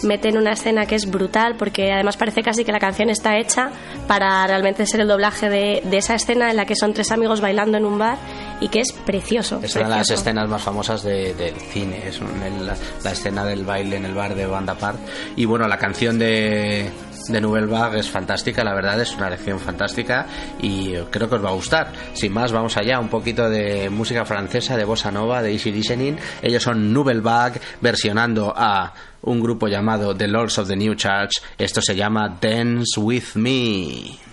Meten 0.00 0.36
una 0.38 0.52
escena 0.52 0.86
que 0.86 0.94
es 0.94 1.10
brutal 1.10 1.56
porque 1.58 1.90
además 1.92 2.16
parece 2.16 2.40
casi 2.44 2.64
que 2.64 2.70
la 2.70 2.78
canción 2.78 3.10
está 3.10 3.36
hecha 3.36 3.70
para 4.06 4.46
realmente 4.46 4.86
ser 4.86 5.00
el 5.00 5.08
doblaje 5.08 5.48
de, 5.50 5.82
de 5.84 5.96
esa 5.96 6.14
escena 6.14 6.50
en 6.52 6.56
la 6.56 6.66
que 6.66 6.76
son 6.76 6.94
tres 6.94 7.10
amigos 7.10 7.40
bailando 7.40 7.78
en 7.78 7.84
un 7.84 7.98
bar 7.98 8.16
y 8.60 8.68
que 8.68 8.78
es 8.78 8.92
precioso. 8.92 9.58
es 9.60 9.74
una 9.74 9.84
de 9.86 9.90
las 9.90 9.98
precioso. 10.06 10.20
escenas 10.22 10.48
más 10.48 10.62
famosas 10.62 11.02
de- 11.02 11.34
del 11.34 11.56
cine. 11.56 12.00
Es 12.06 12.20
un- 12.20 12.40
el- 12.44 12.64
la, 12.66 12.76
la 13.02 13.10
escena 13.10 13.44
del 13.44 13.64
baile 13.64 13.96
en 13.96 14.04
el 14.04 14.14
bar 14.14 14.36
de 14.36 14.46
Band 14.46 14.70
Apart. 14.70 15.00
Y 15.34 15.46
bueno, 15.46 15.66
la 15.66 15.78
canción 15.78 16.16
de, 16.16 16.88
de 17.28 17.40
Nouvelle 17.40 17.66
Vague 17.66 18.00
es 18.00 18.10
fantástica, 18.10 18.64
la 18.64 18.74
verdad, 18.74 19.00
es 19.00 19.14
una 19.14 19.28
elección 19.28 19.58
fantástica 19.58 20.26
y 20.60 20.94
creo 21.10 21.28
que 21.28 21.36
os 21.36 21.44
va 21.44 21.50
a 21.50 21.54
gustar. 21.54 21.92
Sin 22.14 22.32
más, 22.32 22.52
vamos 22.52 22.76
allá, 22.76 22.98
un 22.98 23.08
poquito 23.08 23.48
de 23.48 23.90
música 23.90 24.24
francesa, 24.24 24.76
de 24.76 24.84
bossa 24.84 25.10
nova, 25.10 25.42
de 25.42 25.52
easy 25.52 25.70
listening. 25.70 26.16
Ellos 26.42 26.62
son 26.62 26.92
Nouvelle 26.92 27.20
Vague 27.20 27.60
versionando 27.80 28.52
a 28.56 28.92
un 29.22 29.40
grupo 29.40 29.68
llamado 29.68 30.14
The 30.16 30.28
Lords 30.28 30.58
of 30.58 30.68
the 30.68 30.76
New 30.76 30.94
Church. 30.94 31.32
Esto 31.56 31.82
se 31.82 31.94
llama 31.94 32.38
Dance 32.40 32.98
With 32.98 33.34
Me. 33.34 34.27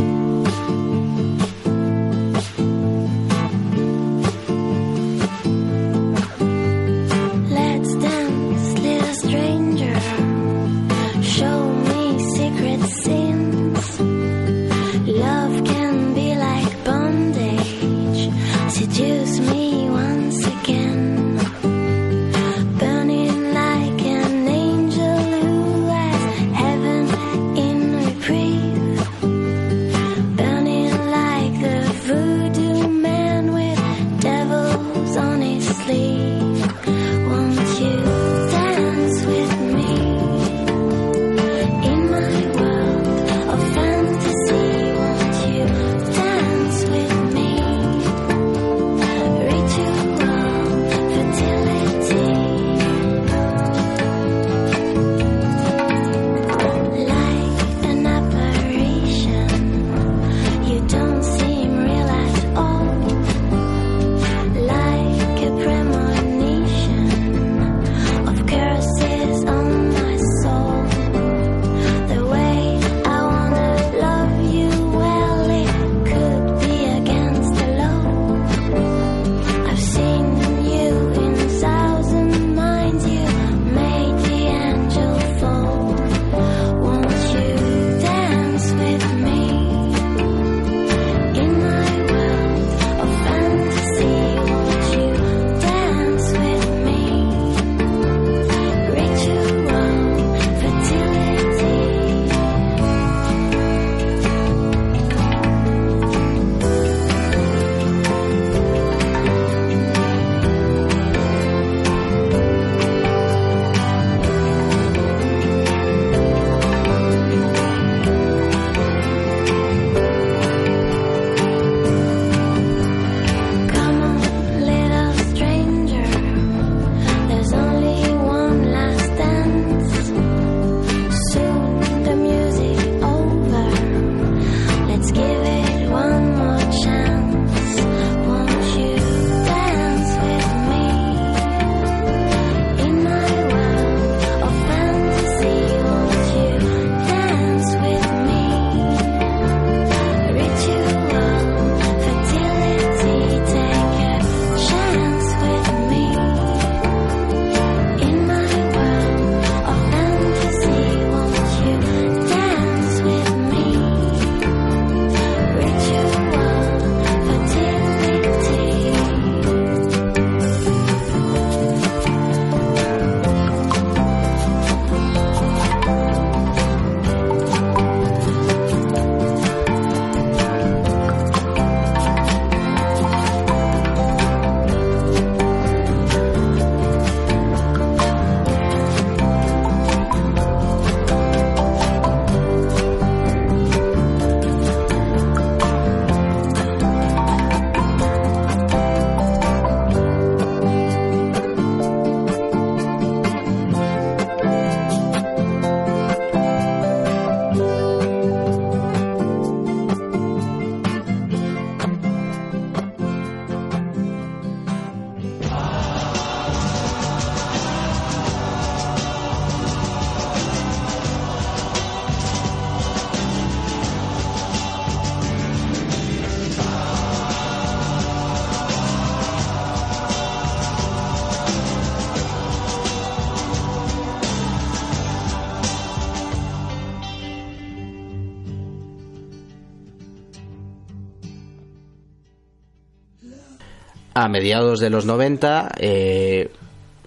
A 244.26 244.28
mediados 244.28 244.80
de 244.80 244.90
los 244.90 245.06
90, 245.06 245.76
eh, 245.78 246.50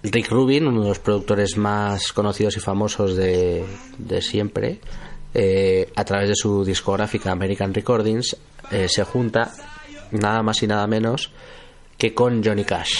Rick 0.03 0.31
Rubin, 0.31 0.67
uno 0.67 0.83
de 0.83 0.87
los 0.87 0.99
productores 0.99 1.57
más 1.57 2.13
conocidos 2.13 2.55
y 2.55 2.61
famosos 2.61 3.17
de, 3.17 3.65
siempre, 4.21 4.79
eh, 5.33 5.91
a 5.97 6.05
través 6.05 6.29
de 6.29 6.35
su 6.35 6.63
discográfica 6.63 7.33
American 7.33 7.73
Recordings, 7.73 8.37
eh, 8.71 8.87
se 8.87 9.03
junta 9.03 9.51
nada 10.11 10.41
más 10.43 10.63
y 10.63 10.67
nada 10.67 10.87
menos 10.87 11.33
que 11.97 12.13
con 12.13 12.41
Johnny 12.41 12.63
Cash. 12.63 12.99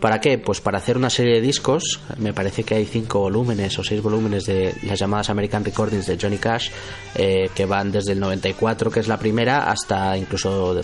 ¿Para 0.00 0.18
qué? 0.20 0.38
Pues 0.38 0.60
para 0.62 0.78
hacer 0.78 0.96
una 0.96 1.10
serie 1.10 1.34
de 1.34 1.40
discos, 1.42 2.00
me 2.16 2.32
parece 2.32 2.64
que 2.64 2.74
hay 2.74 2.86
cinco 2.86 3.20
volúmenes 3.20 3.78
o 3.78 3.84
seis 3.84 4.02
volúmenes 4.02 4.46
de 4.46 4.74
las 4.84 4.98
llamadas 4.98 5.28
American 5.28 5.62
Recordings 5.62 6.06
de 6.06 6.18
Johnny 6.18 6.38
Cash, 6.38 6.70
eh, 7.14 7.50
que 7.54 7.66
van 7.66 7.92
desde 7.92 8.12
el 8.12 8.20
94, 8.20 8.90
que 8.90 9.00
es 9.00 9.08
la 9.08 9.18
primera, 9.18 9.70
hasta 9.70 10.16
incluso 10.16 10.80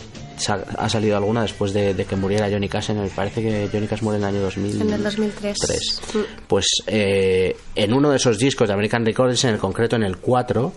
ha 0.77 0.89
salido 0.89 1.17
alguna 1.17 1.43
después 1.43 1.73
de, 1.73 1.95
de 1.95 2.05
que 2.05 2.15
muriera 2.15 2.51
Johnny 2.51 2.69
Cash. 2.69 2.91
En 2.91 2.99
el, 2.99 3.09
parece 3.09 3.43
que 3.43 3.69
Johnny 3.73 3.87
Cash 3.87 4.03
muere 4.03 4.19
en 4.19 4.25
el 4.25 4.35
año 4.35 4.43
2000. 4.43 4.83
En 4.83 4.93
el 4.93 5.03
2003. 5.03 5.59
Tres. 5.59 6.03
Mm. 6.13 6.19
Pues 6.47 6.67
eh, 6.87 7.57
en 7.75 7.95
uno 7.95 8.11
de 8.11 8.17
esos 8.17 8.39
discos 8.39 8.69
de 8.69 8.75
American 8.75 9.05
Recordings, 9.07 9.45
en 9.45 9.55
el 9.55 9.59
concreto 9.59 9.97
en 9.97 10.03
el 10.03 10.19
4, 10.19 10.73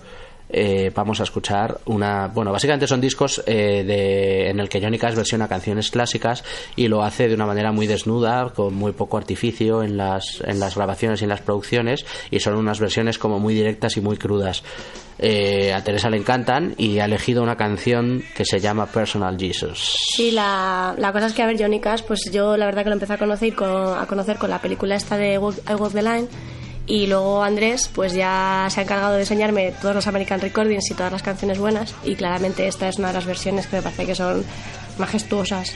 eh, 0.50 0.92
vamos 0.94 1.20
a 1.20 1.24
escuchar 1.24 1.80
una. 1.86 2.28
Bueno, 2.28 2.52
básicamente 2.52 2.88
son 2.88 3.00
discos 3.00 3.42
eh, 3.46 3.84
de, 3.86 4.50
en 4.50 4.60
el 4.60 4.68
que 4.68 4.82
Johnny 4.82 4.98
Cash 4.98 5.16
versiona 5.16 5.48
canciones 5.48 5.92
clásicas 5.92 6.44
y 6.76 6.88
lo 6.88 7.04
hace 7.04 7.28
de 7.28 7.36
una 7.36 7.46
manera 7.46 7.72
muy 7.72 7.86
desnuda, 7.86 8.52
con 8.56 8.74
muy 8.74 8.92
poco 8.94 9.18
artificio 9.18 9.84
en 9.84 9.98
las, 9.98 10.42
en 10.44 10.60
las 10.60 10.76
grabaciones 10.76 11.22
y 11.22 11.26
en 11.26 11.30
las 11.30 11.42
producciones, 11.42 12.06
y 12.32 12.40
son 12.40 12.56
unas 12.56 12.80
versiones 12.80 13.18
como 13.20 13.40
muy 13.40 13.54
directas 13.54 13.96
y 13.98 14.02
muy 14.02 14.18
crudas. 14.18 14.64
Eh, 15.22 15.74
a 15.74 15.84
Teresa 15.84 16.10
le 16.10 16.16
encantan 16.16 16.76
y 16.78 17.00
ha 17.00 17.06
elegido 17.06 17.44
una 17.44 17.58
canción 17.58 18.24
que 18.36 18.46
se 18.46 18.60
llama 18.60 18.86
Personal 18.86 19.38
Jesus. 19.38 19.94
Sí, 20.16 20.32
la, 20.32 20.96
la 20.98 21.12
cosa 21.12 21.26
es 21.26 21.34
que, 21.34 21.44
a 21.44 21.46
ver, 21.46 21.62
Johnny 21.62 21.82
Cash, 21.82 22.04
pues 22.08 22.32
yo 22.32 22.56
la 22.56 22.66
verdad 22.66 22.84
que 22.84 22.90
lo 22.90 22.94
empecé 22.94 23.14
a 23.14 23.18
conocer 23.18 23.54
con, 23.54 23.98
a 23.98 24.06
conocer 24.08 24.38
con 24.38 24.50
la 24.50 24.60
película 24.60 24.96
esta 24.96 25.18
de 25.18 25.34
I 25.34 25.38
Walk 25.38 25.92
the 25.92 26.02
Line 26.02 26.28
y 26.90 27.06
luego 27.08 27.44
Andrés 27.44 27.90
pues 27.94 28.14
ya 28.14 28.68
se 28.70 28.82
ha 28.82 28.84
encargado 28.84 29.14
de 29.14 29.22
enseñarme 29.22 29.74
todos 29.80 29.96
los 29.96 30.08
American 30.08 30.42
Recordings 30.42 30.90
y 30.90 30.96
todas 30.96 31.12
las 31.12 31.24
canciones 31.24 31.60
buenas 31.60 31.94
y 32.04 32.16
claramente 32.16 32.68
esta 32.68 32.90
es 32.90 32.98
una 32.98 33.10
de 33.10 33.14
las 33.14 33.26
versiones 33.26 33.68
que 33.68 33.78
me 33.78 33.82
parece 33.84 34.06
que 34.08 34.16
son 34.16 34.44
majestuosas. 34.98 35.76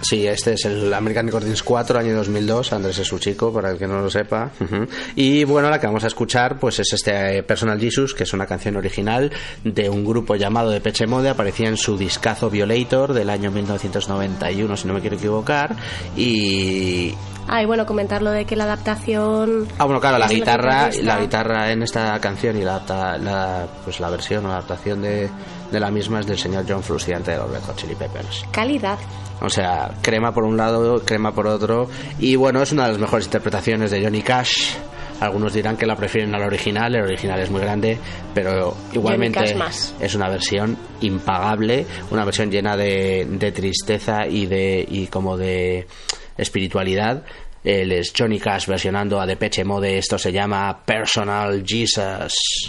Sí, 0.00 0.26
este 0.26 0.52
es 0.52 0.64
el 0.64 0.94
American 0.94 1.26
Recordings 1.26 1.62
4, 1.62 1.98
año 1.98 2.14
2002. 2.14 2.72
Andrés 2.72 2.98
es 2.98 3.08
su 3.08 3.18
chico, 3.18 3.52
para 3.52 3.70
el 3.70 3.78
que 3.78 3.86
no 3.88 4.00
lo 4.00 4.08
sepa. 4.08 4.52
Ujú. 4.60 4.86
Y 5.16 5.42
bueno, 5.42 5.68
la 5.70 5.80
que 5.80 5.88
vamos 5.88 6.04
a 6.04 6.06
escuchar 6.06 6.58
pues 6.58 6.78
es 6.78 6.92
este 6.92 7.38
eh, 7.38 7.42
Personal 7.42 7.80
Jesus, 7.80 8.14
que 8.14 8.22
es 8.22 8.32
una 8.32 8.46
canción 8.46 8.76
original 8.76 9.32
de 9.64 9.90
un 9.90 10.04
grupo 10.04 10.36
llamado 10.36 10.70
Depeche 10.70 11.08
Mode. 11.08 11.30
Aparecía 11.30 11.68
en 11.68 11.76
su 11.76 11.98
discazo 11.98 12.48
Violator 12.48 13.12
del 13.12 13.28
año 13.28 13.50
1991, 13.50 14.76
si 14.76 14.86
no 14.86 14.94
me 14.94 15.00
quiero 15.00 15.16
equivocar. 15.16 15.74
Y. 16.16 17.12
Ah, 17.48 17.62
y 17.62 17.66
bueno, 17.66 17.86
comentar 17.86 18.20
lo 18.22 18.30
de 18.30 18.44
que 18.44 18.56
la 18.56 18.64
adaptación... 18.64 19.66
Ah, 19.78 19.84
bueno, 19.84 20.00
claro, 20.00 20.18
la 20.18 20.28
guitarra, 20.28 20.90
la 21.02 21.18
guitarra 21.18 21.72
en 21.72 21.82
esta 21.82 22.18
canción 22.20 22.58
y 22.58 22.62
la, 22.62 22.82
la, 23.20 23.66
pues 23.84 24.00
la 24.00 24.10
versión 24.10 24.44
o 24.44 24.48
la 24.48 24.54
adaptación 24.56 25.00
de, 25.00 25.30
de 25.72 25.80
la 25.80 25.90
misma 25.90 26.20
es 26.20 26.26
del 26.26 26.38
señor 26.38 26.66
John 26.68 26.82
Frusciante 26.82 27.30
de 27.32 27.38
los 27.38 27.50
Red 27.50 27.62
Hot 27.62 27.76
Chili 27.76 27.94
Peppers. 27.94 28.44
Calidad. 28.50 28.98
O 29.40 29.48
sea, 29.48 29.90
crema 30.02 30.32
por 30.32 30.44
un 30.44 30.56
lado, 30.56 31.02
crema 31.04 31.32
por 31.32 31.46
otro. 31.46 31.88
Y 32.18 32.36
bueno, 32.36 32.60
es 32.62 32.72
una 32.72 32.84
de 32.84 32.92
las 32.92 33.00
mejores 33.00 33.26
interpretaciones 33.26 33.90
de 33.90 34.02
Johnny 34.02 34.22
Cash. 34.22 34.74
Algunos 35.20 35.52
dirán 35.52 35.76
que 35.76 35.86
la 35.86 35.96
prefieren 35.96 36.32
al 36.34 36.42
original, 36.42 36.94
el 36.94 37.02
original 37.02 37.40
es 37.40 37.50
muy 37.50 37.60
grande, 37.60 37.98
pero 38.34 38.76
igualmente 38.92 39.52
más. 39.56 39.92
es 39.98 40.14
una 40.14 40.28
versión 40.28 40.76
impagable, 41.00 41.86
una 42.10 42.24
versión 42.24 42.52
llena 42.52 42.76
de, 42.76 43.26
de 43.28 43.50
tristeza 43.50 44.28
y 44.28 44.46
de 44.46 44.86
y 44.88 45.08
como 45.08 45.36
de 45.36 45.88
espiritualidad. 46.38 47.24
Él 47.64 47.92
es 47.92 48.12
Johnny 48.16 48.38
Cash 48.38 48.66
versionando 48.66 49.20
a 49.20 49.26
Depeche 49.26 49.64
Mode, 49.64 49.98
esto 49.98 50.16
se 50.16 50.32
llama 50.32 50.84
Personal 50.86 51.62
Jesus. 51.66 52.68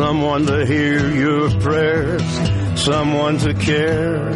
Someone 0.00 0.46
to 0.46 0.64
hear 0.64 1.10
your 1.10 1.50
prayers, 1.60 2.22
someone 2.74 3.36
to 3.36 3.52
care. 3.52 4.32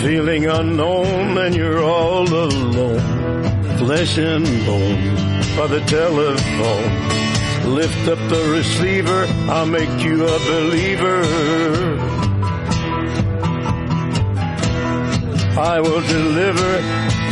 Feeling 0.00 0.46
unknown 0.46 1.36
and 1.36 1.54
you're 1.54 1.82
all 1.82 2.26
alone, 2.26 3.76
flesh 3.76 4.16
and 4.16 4.46
bone 4.64 5.14
by 5.58 5.66
the 5.66 5.82
telephone. 5.86 7.74
Lift 7.74 8.08
up 8.08 8.18
the 8.30 8.48
receiver, 8.50 9.26
I'll 9.50 9.66
make 9.66 10.02
you 10.02 10.26
a 10.26 10.38
believer. 10.38 12.07
I 15.58 15.80
will 15.80 16.00
deliver, 16.00 16.80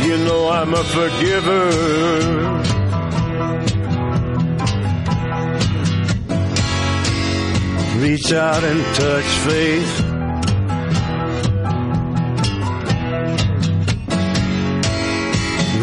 you 0.05 0.17
know 0.25 0.49
I'm 0.49 0.73
a 0.73 0.83
forgiver. 0.83 2.57
Reach 8.01 8.31
out 8.33 8.63
and 8.65 8.95
touch 8.95 9.29
faith. 9.47 10.01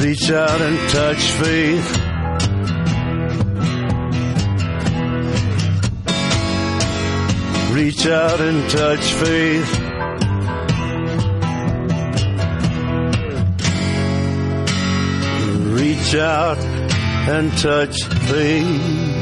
Reach 0.04 0.30
out 0.30 0.60
and 0.60 0.78
touch 0.90 1.22
faith. 1.40 1.88
Reach 7.74 8.06
out 8.06 8.40
and 8.40 8.70
touch 8.70 9.12
faith. 9.14 9.83
Out 16.16 16.58
and 16.58 17.50
touch 17.58 18.04
faith. 18.04 19.13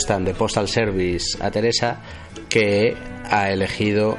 Gustan 0.00 0.24
de 0.24 0.32
Postal 0.32 0.66
Service 0.66 1.36
a 1.42 1.50
Teresa 1.50 2.00
que 2.48 2.96
ha 3.30 3.50
elegido 3.50 4.16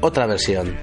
otra 0.00 0.26
versión 0.26 0.76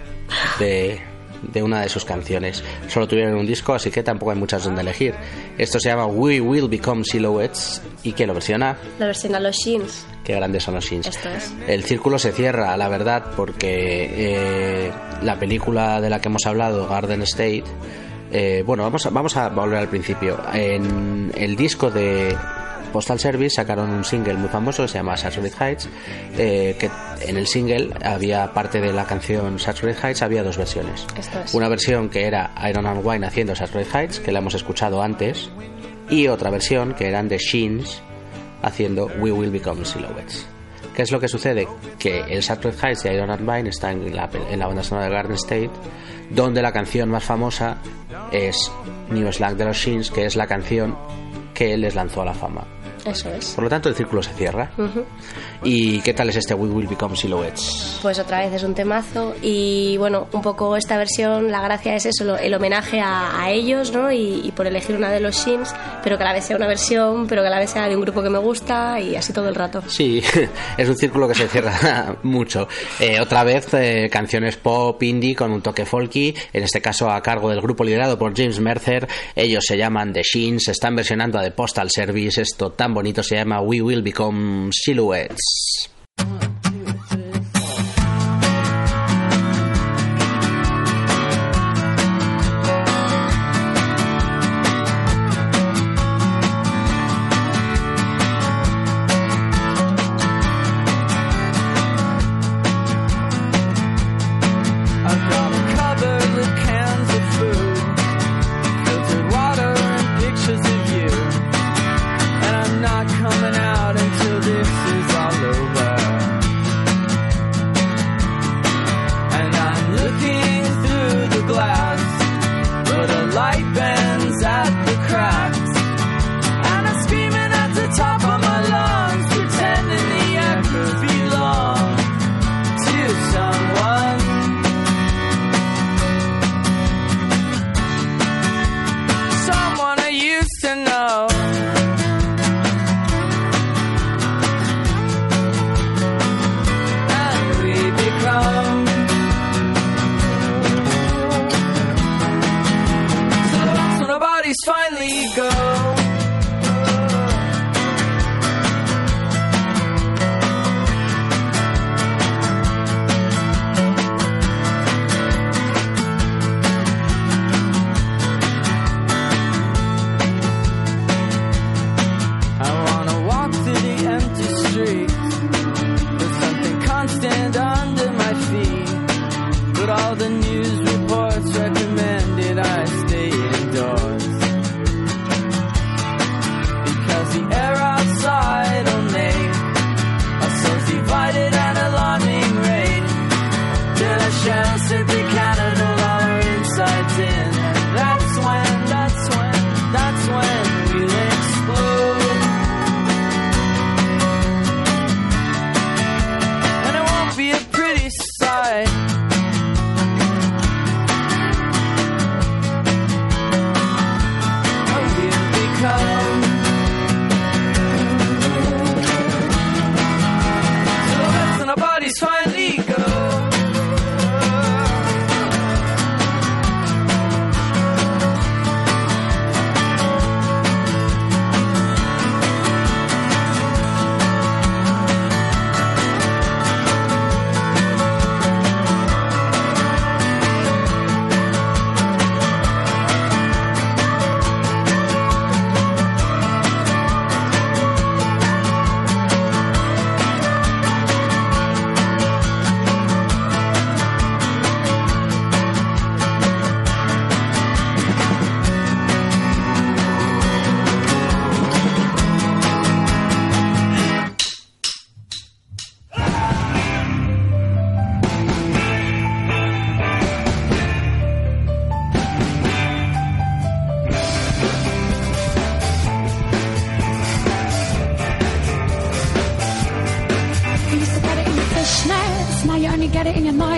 de, 0.57 1.01
de 1.41 1.63
una 1.63 1.81
de 1.81 1.89
sus 1.89 2.05
canciones. 2.05 2.63
Solo 2.88 3.10
tuvieron 3.10 3.36
un 3.36 3.45
disco, 3.45 3.73
así 3.73 3.91
que 3.91 4.03
tampoco 4.03 4.31
hay 4.31 4.38
muchas 4.38 4.63
donde 4.63 4.83
elegir. 4.83 5.13
Esto 5.57 5.81
se 5.81 5.89
llama 5.89 6.05
We 6.05 6.39
Will 6.39 6.69
Become 6.69 7.03
Silhouettes 7.03 7.81
y 8.03 8.13
que 8.13 8.25
lo 8.25 8.33
versiona. 8.33 8.77
La 8.99 9.07
versión 9.07 9.36
a 9.36 9.41
los 9.41 9.53
Shins. 9.53 10.05
Qué 10.23 10.36
grandes 10.36 10.63
son 10.63 10.75
los 10.75 10.86
Shins. 10.86 11.07
Esto 11.07 11.27
es. 11.27 11.53
El 11.67 11.83
círculo 11.83 12.17
se 12.17 12.31
cierra, 12.31 12.77
la 12.77 12.88
verdad, 12.88 13.33
porque 13.36 14.07
eh, 14.15 14.91
la 15.23 15.38
película 15.38 15.99
de 15.99 16.10
la 16.10 16.21
que 16.21 16.29
hemos 16.29 16.45
hablado, 16.45 16.88
Garden 16.88 17.23
State, 17.23 17.65
eh, 18.31 18.63
bueno, 18.65 18.83
vamos 18.83 19.05
a, 19.05 19.10
vamos 19.10 19.36
a 19.36 19.49
volver 19.49 19.79
al 19.79 19.89
principio. 19.89 20.39
En 20.53 21.33
el 21.36 21.57
disco 21.57 21.91
de 21.91 22.33
Postal 22.91 23.19
Service 23.19 23.56
sacaron 23.56 23.89
un 23.89 24.04
single 24.04 24.36
muy 24.36 24.50
famoso 24.50 24.84
que 24.84 24.89
se 24.89 24.97
llama 24.97 25.17
Saturated 25.17 25.58
Heights, 25.60 25.89
eh, 26.38 26.76
que 26.80 26.89
en 27.28 27.38
el 27.38 27.47
single 27.47 27.89
había 28.04 28.54
parte 28.54 28.80
de 28.80 28.93
la 28.93 29.06
canción 29.06 29.60
Saturated 29.60 30.04
Heights, 30.04 30.21
había 30.21 30.43
dos 30.43 30.58
versiones. 30.58 31.06
Es. 31.17 31.54
Una 31.54 31.69
versión 31.69 32.10
que 32.10 32.26
era 32.26 32.54
Iron 32.69 32.86
and 32.86 33.06
Wine 33.06 33.26
haciendo 33.26 33.56
Saturated 33.56 33.93
Heights, 33.93 34.19
que 34.19 34.32
la 34.32 34.39
hemos 34.39 34.56
escuchado 34.56 35.02
antes, 35.02 35.50
y 36.10 36.28
otra 36.28 36.50
versión 36.50 36.93
que 36.93 37.08
eran 37.08 37.28
de 37.28 37.38
Sheens 37.38 38.02
haciendo 38.62 39.08
We 39.19 39.32
Will 39.32 39.52
Become 39.52 39.86
Silhouettes. 39.86 40.47
¿Qué 40.95 41.04
es 41.04 41.12
lo 41.12 41.19
que 41.19 41.28
sucede? 41.28 41.67
Que 42.00 42.21
el 42.21 42.41
Saturated 42.41 42.84
Heights 42.84 43.04
de 43.04 43.13
Iron 43.13 43.30
and 43.30 43.47
Wine 43.47 43.69
está 43.69 43.91
en 43.91 44.15
la, 44.15 44.30
en 44.50 44.60
la 44.60 44.67
banda 44.67 44.84
sonora 44.84 45.08
de 45.08 45.13
Garden 45.13 45.36
State, 45.36 45.69
donde 46.32 46.62
la 46.62 46.71
canción 46.71 47.10
más 47.10 47.23
famosa 47.23 47.78
es 48.32 48.71
New 49.10 49.32
Slack 49.32 49.56
de 49.56 49.65
los 49.65 49.78
Sheens, 49.78 50.10
que 50.10 50.26
es 50.26 50.36
la 50.36 50.47
canción 50.47 50.97
que 51.54 51.78
les 51.78 51.95
lanzó 51.95 52.21
a 52.21 52.26
la 52.26 52.34
fama. 52.34 52.65
Eso 53.08 53.30
es. 53.34 53.54
Por 53.56 53.63
lo 53.63 53.70
tanto, 53.70 53.89
el 53.89 53.96
círculo 53.96 54.22
se 54.22 54.34
cierra. 54.34 54.72
Ujú. 54.78 55.04
¿Y 55.63 56.02
qué 56.02 56.13
tal 56.13 56.30
es 56.30 56.36
este 56.36 56.54
We 56.54 56.70
Will 56.70 56.88
Become 56.88 57.15
Silhouettes? 57.15 58.00
Pues 58.02 58.20
otra 58.20 58.40
vez 58.40 58.54
es 58.54 58.63
un 58.63 58.73
temazo 58.75 59.34
y 59.42 59.98
bueno, 59.98 60.27
un 60.34 60.42
poco 60.42 60.75
esta 60.77 60.98
versión, 60.98 61.52
la 61.52 61.62
gracia 61.62 61.96
es 61.96 62.06
eso, 62.06 62.38
el 62.38 62.54
homenaje 62.54 63.00
a, 63.00 63.42
a 63.42 63.50
ellos, 63.52 63.92
¿no? 63.92 64.12
Y, 64.12 64.42
y 64.44 64.52
por 64.52 64.67
elegir 64.67 64.96
una 64.96 65.10
de 65.12 65.19
los 65.19 65.36
Shins, 65.36 65.73
pero 66.04 66.17
que 66.17 66.23
a 66.23 66.27
la 66.27 66.34
vez 66.34 66.46
sea 66.46 66.58
una 66.58 66.67
versión, 66.67 67.27
pero 67.27 67.42
que 67.42 67.48
a 67.48 67.52
la 67.52 67.60
vez 67.60 67.71
sea 67.71 67.88
de 67.88 67.96
un 67.96 68.02
grupo 68.02 68.21
que 68.21 68.29
me 68.29 68.40
gusta 68.40 69.00
y 69.00 69.15
así 69.15 69.34
todo 69.34 69.50
el 69.50 69.56
rato. 69.56 69.81
Sí, 69.88 70.21
es 70.77 70.90
un 70.90 70.98
círculo 70.98 71.27
que 71.27 71.36
se 71.36 71.48
cierra 71.48 72.17
mucho. 72.23 72.67
Eh, 73.00 73.19
otra 73.19 73.44
vez, 73.44 73.73
eh, 73.73 74.10
canciones 74.12 74.58
pop, 74.58 75.02
indie 75.04 75.36
con 75.36 75.52
un 75.52 75.62
toque 75.62 75.86
folky, 75.86 76.36
en 76.54 76.63
este 76.63 76.81
caso 76.81 77.10
a 77.10 77.21
cargo 77.21 77.50
del 77.50 77.62
grupo 77.62 77.84
liderado 77.84 78.17
por 78.19 78.36
James 78.36 78.60
Mercer. 78.60 79.08
Ellos 79.36 79.63
se 79.65 79.77
llaman 79.77 80.13
The 80.13 80.21
Sheens, 80.23 80.67
están 80.67 80.96
versionando 80.96 81.40
a 81.40 81.44
The 81.44 81.52
Postal 81.52 81.90
Service. 81.90 82.42
Esto 82.42 82.71
tan 82.71 82.94
bonito 82.98 83.21
se 83.21 83.35
llama 83.35 83.62
We 83.62 83.79
Will 83.79 84.02
Become 84.02 84.71
Silhouettes. 84.71 85.87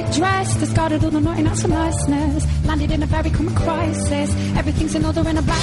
Dress. 0.10 0.60
Discarded 0.60 1.04
all 1.04 1.12
the 1.12 1.20
niceness. 1.20 2.66
Landed 2.66 2.92
in 2.92 3.04
a 3.04 3.06
very 3.06 3.30
common 3.32 3.56
crisis. 3.56 4.30
Everything's 4.56 4.96
in 4.96 5.06
order 5.06 5.28
in 5.30 5.38
a 5.38 5.42
black 5.42 5.60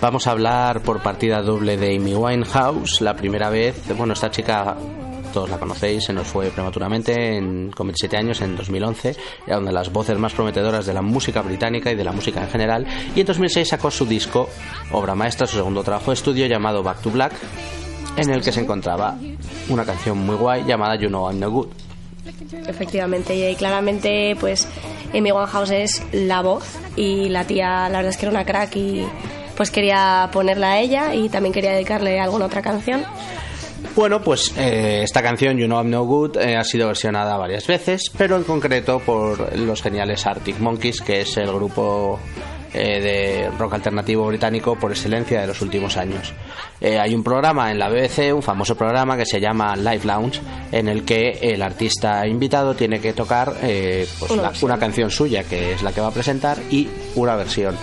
Vamos 0.00 0.26
a 0.26 0.32
hablar 0.32 0.82
por 0.82 1.00
partida 1.00 1.42
doble 1.42 1.76
de 1.76 1.94
Amy 1.96 2.14
Winehouse. 2.14 3.00
La 3.00 3.14
primera 3.14 3.50
vez, 3.50 3.76
bueno, 3.96 4.14
esta 4.14 4.30
chica 4.30 4.76
todos 5.32 5.48
la 5.48 5.58
conocéis, 5.58 6.04
se 6.04 6.12
nos 6.12 6.26
fue 6.26 6.50
prematuramente 6.50 7.36
en, 7.36 7.70
con 7.70 7.86
27 7.86 8.16
años 8.16 8.40
en 8.42 8.54
2011, 8.54 9.16
era 9.46 9.58
una 9.58 9.68
de 9.68 9.72
las 9.72 9.90
voces 9.90 10.18
más 10.18 10.34
prometedoras 10.34 10.84
de 10.84 10.92
la 10.92 11.02
música 11.02 11.40
británica 11.40 11.90
y 11.90 11.94
de 11.94 12.04
la 12.04 12.12
música 12.12 12.42
en 12.42 12.50
general, 12.50 12.86
y 13.14 13.20
en 13.20 13.26
2006 13.26 13.66
sacó 13.66 13.90
su 13.90 14.04
disco, 14.04 14.48
obra 14.92 15.14
maestra, 15.14 15.46
su 15.46 15.56
segundo 15.56 15.82
trabajo 15.82 16.10
de 16.10 16.14
estudio 16.14 16.46
llamado 16.46 16.82
Back 16.82 17.00
to 17.00 17.10
Black, 17.10 17.32
en 18.16 18.30
el 18.30 18.42
que 18.42 18.52
se 18.52 18.60
encontraba 18.60 19.16
una 19.70 19.86
canción 19.86 20.18
muy 20.18 20.36
guay 20.36 20.64
llamada 20.64 20.96
You 20.96 21.08
Know 21.08 21.30
I'm 21.30 21.40
No 21.40 21.50
Good. 21.50 21.68
Efectivamente, 22.66 23.50
y 23.50 23.54
claramente, 23.56 24.36
pues, 24.38 24.68
Amy 25.14 25.32
Winehouse 25.32 25.70
es 25.70 26.02
la 26.12 26.40
voz 26.42 26.64
y 26.96 27.28
la 27.28 27.44
tía, 27.44 27.88
la 27.88 27.98
verdad 27.98 28.10
es 28.10 28.16
que 28.16 28.26
era 28.26 28.30
una 28.30 28.44
crack 28.44 28.76
y 28.76 29.04
pues 29.56 29.70
quería 29.70 30.30
ponerla 30.32 30.72
a 30.72 30.80
ella 30.80 31.14
y 31.14 31.28
también 31.28 31.52
quería 31.52 31.72
dedicarle 31.72 32.18
alguna 32.18 32.46
otra 32.46 32.62
canción. 32.62 33.04
Bueno, 33.94 34.22
pues 34.22 34.56
eh, 34.56 35.02
esta 35.02 35.22
canción, 35.22 35.58
You 35.58 35.66
Know 35.66 35.78
I'm 35.78 35.90
No 35.90 36.04
Good, 36.04 36.38
eh, 36.38 36.56
ha 36.56 36.64
sido 36.64 36.86
versionada 36.86 37.36
varias 37.36 37.66
veces, 37.66 38.10
pero 38.16 38.36
en 38.36 38.44
concreto 38.44 39.00
por 39.00 39.56
los 39.56 39.82
geniales 39.82 40.26
Arctic 40.26 40.58
Monkeys, 40.60 41.02
que 41.02 41.20
es 41.20 41.36
el 41.36 41.52
grupo 41.52 42.18
eh, 42.74 43.00
de 43.00 43.50
rock 43.58 43.74
alternativo 43.74 44.26
británico 44.26 44.76
por 44.76 44.90
excelencia 44.92 45.40
de 45.40 45.46
los 45.46 45.60
últimos 45.62 45.96
años. 45.96 46.32
Eh, 46.80 46.98
hay 46.98 47.14
un 47.14 47.22
programa 47.22 47.70
en 47.70 47.78
la 47.78 47.88
BBC, 47.88 48.32
un 48.34 48.42
famoso 48.42 48.74
programa 48.76 49.16
que 49.16 49.26
se 49.26 49.40
llama 49.40 49.76
Live 49.76 50.04
Lounge, 50.04 50.40
en 50.72 50.88
el 50.88 51.04
que 51.04 51.38
el 51.42 51.62
artista 51.62 52.26
invitado 52.26 52.74
tiene 52.74 53.00
que 53.00 53.12
tocar 53.12 53.54
eh, 53.62 54.06
pues 54.18 54.30
Una 54.32 54.42
la- 54.42 54.52
una 54.62 54.78
canción 54.78 55.10
suya, 55.10 55.44
que 55.44 55.72
es 55.72 55.82
la 55.82 55.92
que 55.92 56.00
va 56.00 56.08
a 56.08 56.12
presentar, 56.12 56.58
y 56.70 56.88
una 57.14 57.36
versión. 57.36 57.76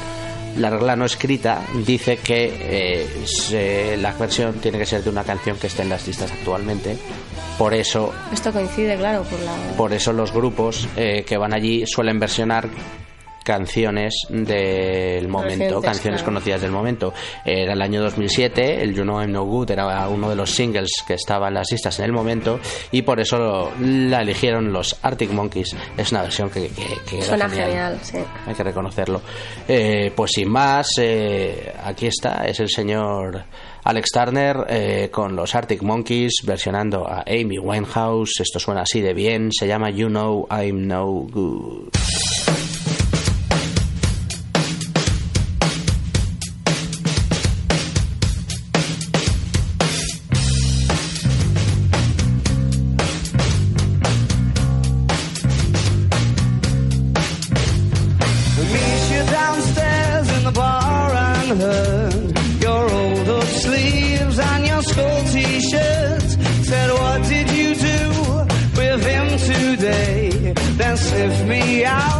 La 0.57 0.71
regla 0.71 0.95
no 0.95 1.05
escrita 1.05 1.61
dice 1.85 2.17
que 2.17 2.51
eh, 2.59 3.07
se- 3.25 3.95
la 3.97 4.11
versión 4.13 4.55
tiene 4.55 4.79
que 4.79 4.85
ser 4.85 5.03
de 5.03 5.09
una 5.11 5.23
canción 5.23 5.57
que 5.57 5.67
esté 5.67 5.83
en 5.83 5.89
las 5.89 6.05
listas 6.07 6.31
actualmente. 6.31 6.97
Por 7.57 7.73
eso 7.73 8.11
Esto 8.33 8.51
coincide, 8.51 8.95
claro, 8.97 9.21
por 9.23 9.39
la... 9.41 9.51
por 9.77 9.93
eso 9.93 10.11
los 10.13 10.31
grupos 10.33 10.87
eh, 10.97 11.23
que 11.27 11.37
van 11.37 11.53
allí 11.53 11.83
suelen 11.85 12.17
versionar 12.19 12.67
canciones 13.49 14.13
del 14.29 15.27
momento, 15.27 15.49
Recientes, 15.55 15.81
canciones 15.83 16.21
claro. 16.21 16.25
conocidas 16.33 16.61
del 16.61 16.69
momento. 16.71 17.13
Era 17.43 17.73
el 17.73 17.81
año 17.81 17.99
2007, 18.03 18.83
el 18.83 18.93
You 18.93 19.01
Know 19.01 19.19
I'm 19.21 19.31
No 19.31 19.43
Good 19.45 19.71
era 19.71 20.07
uno 20.07 20.29
de 20.29 20.35
los 20.35 20.51
singles 20.51 20.91
que 21.07 21.15
estaba 21.15 21.47
en 21.47 21.55
las 21.55 21.71
listas 21.71 21.97
en 21.97 22.05
el 22.05 22.11
momento 22.11 22.59
y 22.91 23.01
por 23.01 23.19
eso 23.19 23.37
lo- 23.39 23.71
la 23.79 24.21
eligieron 24.21 24.71
los 24.71 24.95
Arctic 25.01 25.31
Monkeys. 25.31 25.75
Es 25.97 26.11
una 26.11 26.21
versión 26.21 26.51
que, 26.51 26.67
que- 26.69 26.97
que 27.09 27.17
era 27.17 27.25
Suena 27.25 27.49
genial. 27.49 27.67
genial, 27.69 27.99
sí. 28.03 28.17
Hay 28.45 28.53
que 28.53 28.63
reconocerlo. 28.63 29.21
Eh, 29.67 30.11
pues 30.15 30.31
sin 30.35 30.47
más, 30.49 30.87
eh, 30.99 31.73
aquí 31.83 32.05
está, 32.05 32.45
es 32.45 32.59
el 32.59 32.69
señor 32.69 33.45
Alex 33.83 34.09
Turner 34.11 34.57
eh, 34.69 35.09
con 35.11 35.35
los 35.35 35.55
Arctic 35.55 35.81
Monkeys 35.81 36.43
versionando 36.45 37.07
a 37.07 37.21
Amy 37.21 37.57
Winehouse. 37.57 38.41
Esto 38.41 38.59
suena 38.59 38.81
así 38.81 39.01
de 39.01 39.15
bien, 39.15 39.51
se 39.51 39.65
llama 39.67 39.89
You 39.89 40.07
Know 40.07 40.47
I'm 40.51 40.85
No 40.87 41.05
Good. 41.07 41.89
Out 71.89 72.18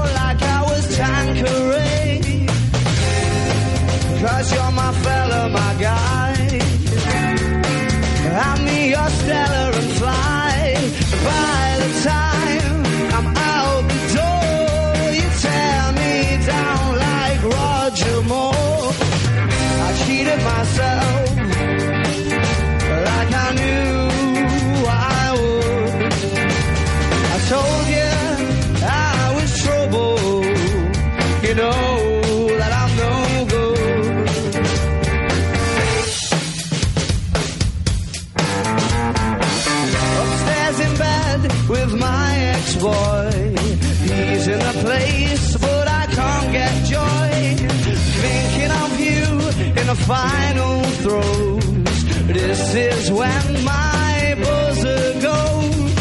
final 50.10 50.82
throes. 51.04 52.04
This 52.26 52.74
is 52.74 53.12
when 53.12 53.64
my 53.64 54.36
buzzer 54.44 55.14
goes. 55.22 55.94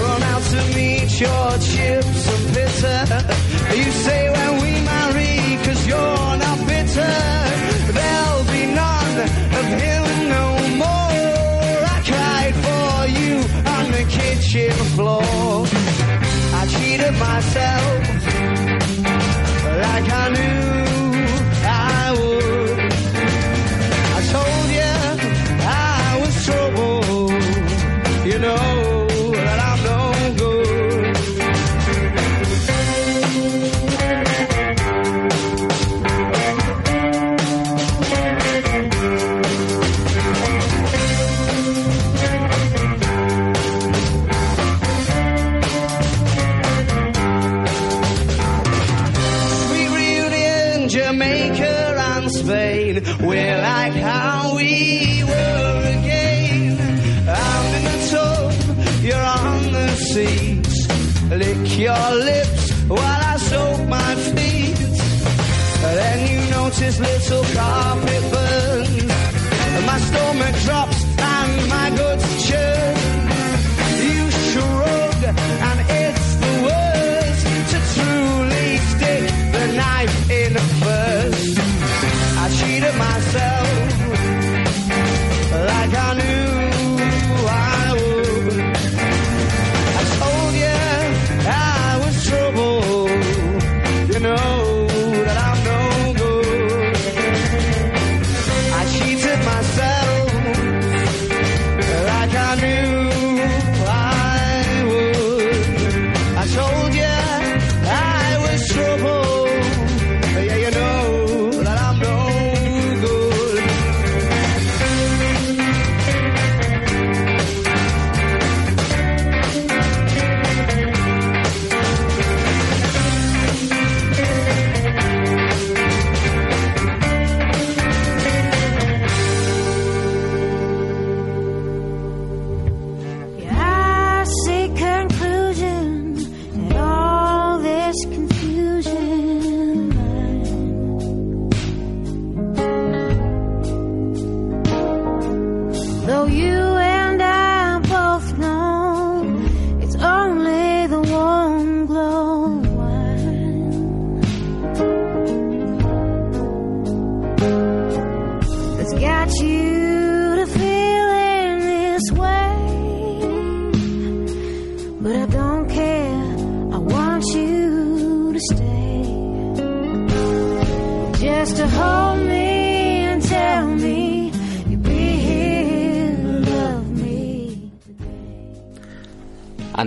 Run 0.00 0.22
out 0.32 0.44
to 0.54 0.60
meet 0.76 1.10
your 1.18 1.48
chips 1.70 2.22
and 2.34 2.44
bitter. 2.56 3.00
You 3.80 3.90
say 4.06 4.22
when 4.36 4.52
we 4.62 4.72
marry, 4.92 5.34
cause 5.64 5.86
you're 5.86 6.36
not 6.44 6.58
bitter. 6.72 7.14
There'll 7.96 8.46
be 8.56 8.64
none 8.82 9.16
of 9.60 9.66
him 9.80 10.04
no 10.36 10.46
more. 10.82 11.76
I 11.94 11.98
cried 12.10 12.54
for 12.66 12.92
you 13.18 13.34
on 13.76 13.84
the 13.96 14.04
kitchen 14.18 14.76
floor. 14.94 15.64
I 16.60 16.66
cheated 16.74 17.14
myself 17.14 18.01
Lick 60.14 61.78
your 61.78 62.14
lips 62.14 62.70
while 62.86 63.00
I 63.00 63.36
soak 63.38 63.88
my 63.88 64.14
feet. 64.14 64.76
Then 65.80 66.18
you 66.30 66.50
notice 66.50 67.00
little 67.00 67.44
carpet 67.54 68.22
burns. 68.30 69.06
My 69.86 69.98
stomach 69.98 70.54
drops 70.64 71.04
and 71.18 71.68
my 71.70 71.90
guts 71.96 72.46
churn. 72.46 72.91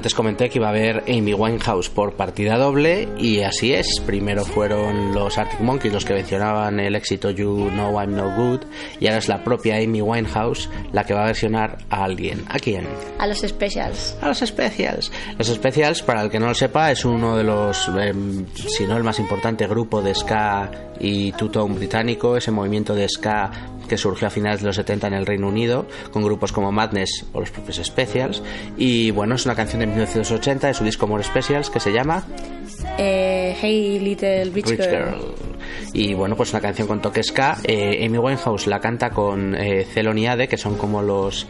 Antes 0.06 0.14
comenté 0.14 0.52
que 0.52 0.60
iba 0.60 0.68
a 0.68 0.70
haber 0.70 1.04
Amy 1.08 1.34
Winehouse 1.34 1.90
por 1.90 2.14
partida 2.14 2.60
doble 2.60 3.10
y 3.18 3.40
así 3.40 3.74
es. 3.74 4.00
Primero 4.06 4.46
fueron 4.46 5.16
los 5.16 5.40
Arctic 5.40 5.62
Monkeys 5.62 5.92
los 5.92 6.06
que 6.06 6.14
mencionaban 6.14 6.80
el 6.80 6.96
éxito 6.96 7.32
You 7.32 7.72
Know 7.72 8.00
I'm 8.00 8.16
No 8.16 8.36
Good 8.36 8.66
y 9.00 9.08
ahora 9.08 9.18
es 9.18 9.28
la 9.28 9.44
propia 9.44 9.78
Amy 9.78 10.04
Winehouse 10.04 10.70
la 10.94 11.06
que 11.06 11.16
va 11.16 11.24
a 11.24 11.26
versionar 11.26 11.80
a 11.90 12.04
alguien. 12.04 12.46
¿A 12.50 12.60
quién? 12.60 12.88
A 13.18 13.26
los 13.26 13.40
specials. 13.40 14.16
A 14.22 14.28
los 14.28 14.38
Specials. 14.38 15.12
Los 15.40 15.48
Specials, 15.48 16.04
para 16.04 16.22
el 16.22 16.30
que 16.30 16.40
no 16.40 16.46
lo 16.46 16.54
sepa, 16.54 16.92
es 16.92 17.04
uno 17.04 17.36
de 17.36 17.44
los, 17.44 17.88
em, 17.88 18.46
si 18.54 18.86
no 18.86 18.98
el 18.98 19.04
más 19.04 19.18
importante 19.18 19.66
grupo 19.66 20.04
de 20.04 20.14
ska 20.14 20.70
y 21.00 21.32
two-tone 21.32 21.74
británico, 21.74 22.38
ese 22.38 22.52
movimiento 22.52 22.94
de 22.94 23.10
ska 23.10 23.50
que 23.88 23.98
surgió 23.98 24.28
a 24.28 24.30
finales 24.30 24.62
de 24.62 24.68
los 24.68 24.76
70 24.76 25.08
en 25.08 25.14
el 25.14 25.26
Reino 25.26 25.48
Unido, 25.48 25.86
con 26.12 26.24
grupos 26.24 26.52
como 26.52 26.72
Madness 26.72 27.26
o 27.34 27.40
los 27.40 27.52
propios 27.52 27.78
Specials. 27.84 28.42
Y 28.78 29.12
bueno, 29.12 29.36
es 29.36 29.46
una 29.46 29.56
canción 29.56 29.80
de 29.82 29.88
1980 29.88 30.68
de 30.68 30.74
su 30.74 30.84
disco 30.84 31.08
More 31.08 31.24
Specials 31.24 31.70
que 31.70 31.80
se 31.80 31.92
llama 31.92 32.24
Eh, 32.98 33.56
hey 33.60 34.00
Little 34.00 34.46
Rich, 34.46 34.68
Rich 34.70 34.90
Girl. 34.90 35.34
Y 35.94 36.14
bueno, 36.14 36.36
pues 36.36 36.52
una 36.52 36.62
canción 36.62 36.88
con 36.88 37.02
toque 37.02 37.24
ska. 37.24 37.58
Eh, 37.64 38.06
Amy 38.06 38.18
Winehouse 38.18 38.68
la 38.68 38.80
canta 38.80 39.10
con 39.10 39.56
eh, 39.56 39.86
Celon 39.86 40.18
y 40.18 40.28
Ade, 40.28 40.48
que 40.48 40.58
son 40.58 40.78
como 40.78 41.02
los 41.02 41.48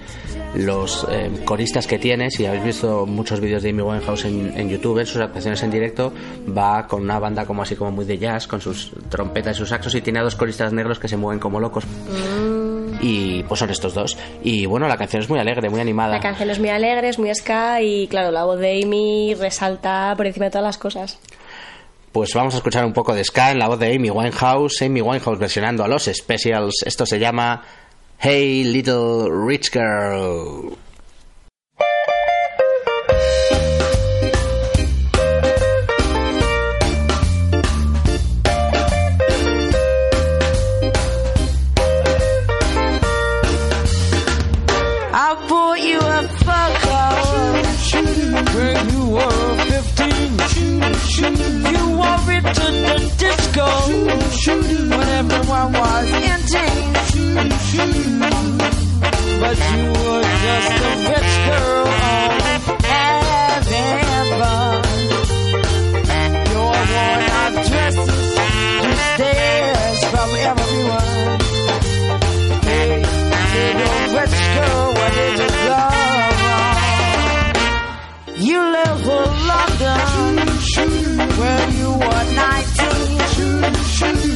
los 0.56 1.06
eh, 1.10 1.32
coristas 1.46 1.88
que 1.88 2.00
tiene. 2.00 2.32
Si 2.32 2.46
habéis 2.46 2.64
visto 2.64 3.06
muchos 3.06 3.40
vídeos 3.40 3.64
de 3.64 3.70
Amy 3.70 3.82
Winehouse 3.82 4.26
en, 4.26 4.54
en 4.58 4.70
YouTube, 4.70 5.00
en 5.00 5.06
sus 5.06 5.22
actuaciones 5.22 5.62
en 5.64 5.72
directo, 5.72 6.14
va 6.56 6.88
con 6.88 7.02
una 7.04 7.20
banda 7.20 7.46
como 7.46 7.62
así 7.62 7.76
como 7.76 7.92
muy 7.92 8.06
de 8.06 8.18
jazz, 8.18 8.48
con 8.48 8.62
sus 8.62 8.92
trompetas 9.10 9.56
y 9.56 9.60
sus 9.60 9.70
saxos, 9.70 9.94
y 9.96 10.02
tiene 10.02 10.20
a 10.20 10.24
dos 10.24 10.36
coristas 10.36 10.74
negros 10.74 11.00
que 11.00 11.08
se 11.08 11.18
mueven 11.18 11.40
como 11.40 11.60
locos. 11.60 11.86
Y 13.02 13.44
pues 13.44 13.60
son 13.60 13.70
estos 13.70 13.94
dos. 13.94 14.18
Y 14.44 14.66
bueno, 14.66 14.88
la 14.88 14.98
canción 14.98 15.22
es 15.22 15.30
muy 15.30 15.40
alegre, 15.40 15.70
muy 15.70 15.82
animada. 15.82 16.16
La 16.16 16.22
canción 16.22 16.50
es 16.50 16.60
muy 16.60 16.70
alegre, 16.70 17.10
es 17.10 17.20
muy 17.20 17.34
ska 17.36 17.82
y 17.82 18.08
claro, 18.08 18.32
la 18.32 18.46
voz 18.46 18.60
de 18.60 18.82
Amy 18.82 19.36
resalta 19.36 20.14
por 20.16 20.26
encima 20.26 20.46
de 20.46 20.52
todas 20.52 20.66
las 20.66 20.78
cosas. 20.78 21.20
Pues 22.12 22.34
vamos 22.34 22.54
a 22.54 22.58
escuchar 22.58 22.86
un 22.86 22.94
poco 22.94 23.14
de 23.14 23.26
ska 23.26 23.52
en 23.52 23.60
la 23.60 23.68
voz 23.68 23.78
de 23.78 23.94
Amy 23.94 24.10
Winehouse. 24.10 24.82
Amy 24.82 25.02
Winehouse 25.02 25.38
versionando 25.38 25.84
a 25.84 25.88
los 25.90 26.06
Specials. 26.06 26.84
Esto 26.86 27.06
se 27.06 27.20
llama 27.20 27.62
Hey 28.18 28.64
Little 28.64 29.30
Rich 29.30 29.72
Girl. 29.72 30.78
But 59.46 59.60
you 59.60 59.86
were 59.86 60.26
just 60.46 60.74
a 60.74 60.94
rich 61.06 61.34
girl 61.46 61.86
having 62.90 64.02
fun. 64.42 64.82
Your 66.50 66.74
worn 66.90 67.26
out 67.40 67.54
dresses, 67.70 68.16
you 68.82 68.94
stares 69.14 70.02
from 70.10 70.30
everyone. 70.50 71.38
Hey, 72.66 72.90
little 73.54 74.02
rich 74.18 74.38
girl, 74.56 74.86
where 74.98 75.14
did 75.14 75.38
you 75.38 75.50
go 75.62 75.78
wrong? 76.42 76.74
You 78.48 78.60
live 78.76 78.98
for 79.06 79.26
London, 79.52 80.02
where 81.38 81.66
you 81.70 81.90
were 82.02 82.26
19. 82.34 82.84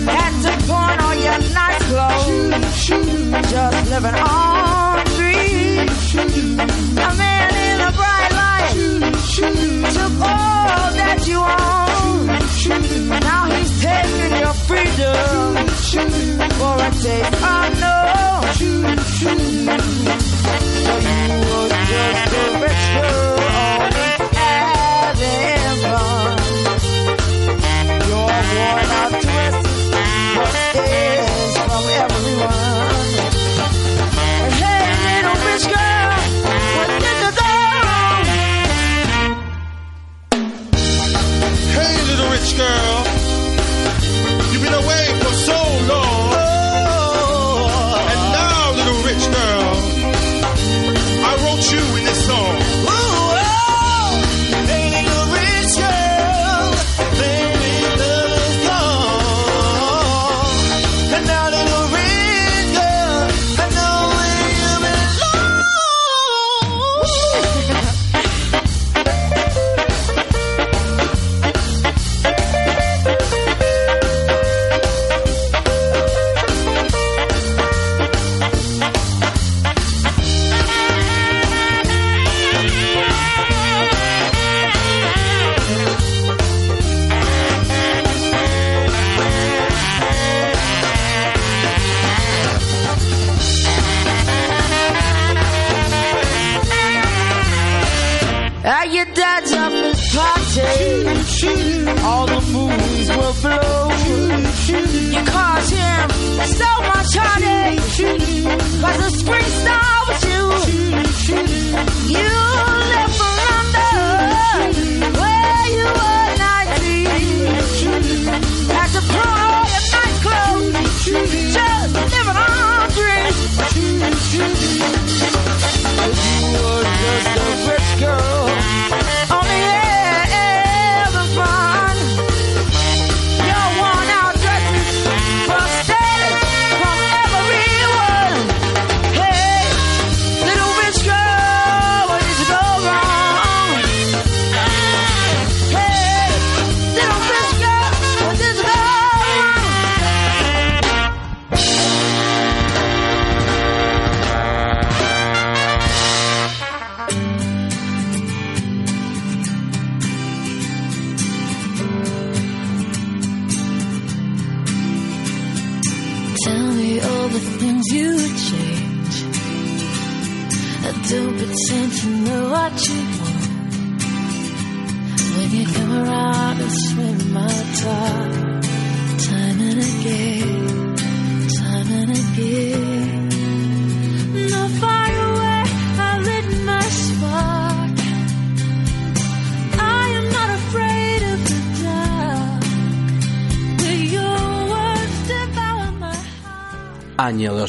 Had 0.06 0.34
to 0.44 0.52
pawn 0.68 0.98
all 1.02 1.16
your 1.16 1.40
nice 1.58 1.82
clothes, 1.90 2.62
just 3.50 3.80
living 3.90 4.20
on. 4.20 4.89
A 5.80 7.16
man 7.16 7.56
in 7.56 7.80
a 7.80 7.92
bright 7.94 8.32
light 8.34 8.72
took 9.94 10.14
all 10.20 10.92
that 11.00 11.20
you. 11.26 11.40
Now 13.10 13.50
he's 13.50 13.82
taking 13.82 14.40
your 14.40 14.54
freedom 14.68 15.68
for 16.60 16.76
a 16.76 16.92
taste 17.02 17.59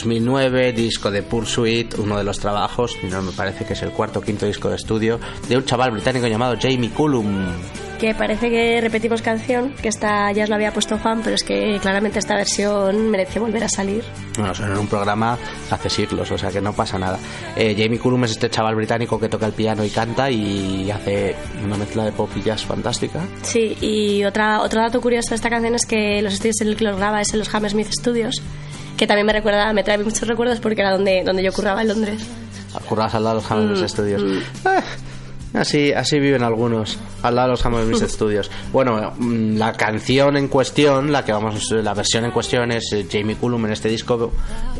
2009, 0.00 0.72
disco 0.72 1.10
de 1.10 1.22
Pursuit, 1.22 1.94
uno 1.98 2.16
de 2.16 2.24
los 2.24 2.38
trabajos, 2.38 2.96
y 3.02 3.06
no 3.06 3.20
me 3.20 3.32
parece 3.32 3.66
que 3.66 3.74
es 3.74 3.82
el 3.82 3.90
cuarto 3.90 4.20
o 4.20 4.22
quinto 4.22 4.46
disco 4.46 4.70
de 4.70 4.76
estudio, 4.76 5.20
de 5.48 5.56
un 5.56 5.64
chaval 5.64 5.90
británico 5.90 6.26
llamado 6.26 6.56
Jamie 6.58 6.90
Cullum. 6.90 7.48
Que 7.98 8.14
parece 8.14 8.48
que 8.48 8.80
repetimos 8.80 9.20
canción, 9.20 9.74
que 9.74 9.88
esta 9.88 10.32
ya 10.32 10.44
os 10.44 10.48
la 10.48 10.56
había 10.56 10.72
puesto 10.72 10.96
Juan, 10.96 11.20
pero 11.22 11.36
es 11.36 11.44
que 11.44 11.78
claramente 11.82 12.18
esta 12.18 12.34
versión 12.34 13.10
merece 13.10 13.38
volver 13.38 13.62
a 13.64 13.68
salir. 13.68 14.02
Bueno, 14.38 14.54
son 14.54 14.72
en 14.72 14.78
un 14.78 14.86
programa 14.86 15.36
hace 15.70 15.90
siglos, 15.90 16.30
o 16.30 16.38
sea 16.38 16.50
que 16.50 16.62
no 16.62 16.72
pasa 16.72 16.98
nada. 16.98 17.18
Eh, 17.56 17.76
Jamie 17.76 17.98
Cullum 17.98 18.24
es 18.24 18.30
este 18.30 18.48
chaval 18.48 18.74
británico 18.74 19.20
que 19.20 19.28
toca 19.28 19.44
el 19.44 19.52
piano 19.52 19.84
y 19.84 19.90
canta 19.90 20.30
y 20.30 20.90
hace 20.90 21.36
una 21.62 21.76
mezcla 21.76 22.06
de 22.06 22.12
pop 22.12 22.30
y 22.36 22.40
jazz 22.40 22.64
fantástica. 22.64 23.20
Sí, 23.42 23.76
y 23.82 24.24
otra, 24.24 24.62
otro 24.62 24.80
dato 24.80 24.98
curioso 25.02 25.30
de 25.30 25.36
esta 25.36 25.50
canción 25.50 25.74
es 25.74 25.84
que 25.84 26.22
los 26.22 26.32
estudios 26.32 26.62
en 26.62 26.68
el 26.68 26.76
que 26.76 26.84
los 26.84 26.96
graba 26.96 27.20
es 27.20 27.34
en 27.34 27.40
los 27.40 27.54
Hammersmith 27.54 27.90
Studios, 27.92 28.40
que 29.00 29.06
también 29.06 29.24
me 29.24 29.32
recuerda, 29.32 29.72
me 29.72 29.82
trae 29.82 29.96
muchos 29.96 30.28
recuerdos 30.28 30.60
porque 30.60 30.82
era 30.82 30.92
donde, 30.92 31.22
donde 31.24 31.42
yo 31.42 31.50
curraba 31.54 31.80
en 31.80 31.88
Londres. 31.88 32.20
Curras 32.86 33.14
al 33.14 33.24
lado 33.24 33.36
de 33.36 33.42
los 33.42 33.50
Hammersmith 33.50 33.82
Mm, 33.82 33.88
Studios. 33.88 34.22
mm. 34.22 34.38
Ah, 34.66 34.82
así, 35.54 35.90
así 35.92 36.20
viven 36.20 36.42
algunos, 36.42 36.98
al 37.22 37.34
lado 37.34 37.48
de 37.48 37.52
los 37.52 37.64
Hammersmith 37.64 38.02
Studios. 38.08 38.50
Bueno, 38.72 39.12
mm, 39.16 39.56
la 39.56 39.72
canción 39.72 40.36
en 40.36 40.48
cuestión, 40.48 41.10
la 41.10 41.24
que 41.24 41.32
vamos, 41.32 41.70
la 41.72 41.94
versión 41.94 42.26
en 42.26 42.30
cuestión 42.30 42.70
es 42.72 42.92
eh, 42.92 43.06
Jamie 43.10 43.36
Cullum 43.36 43.64
en 43.64 43.72
este 43.72 43.88
disco 43.88 44.32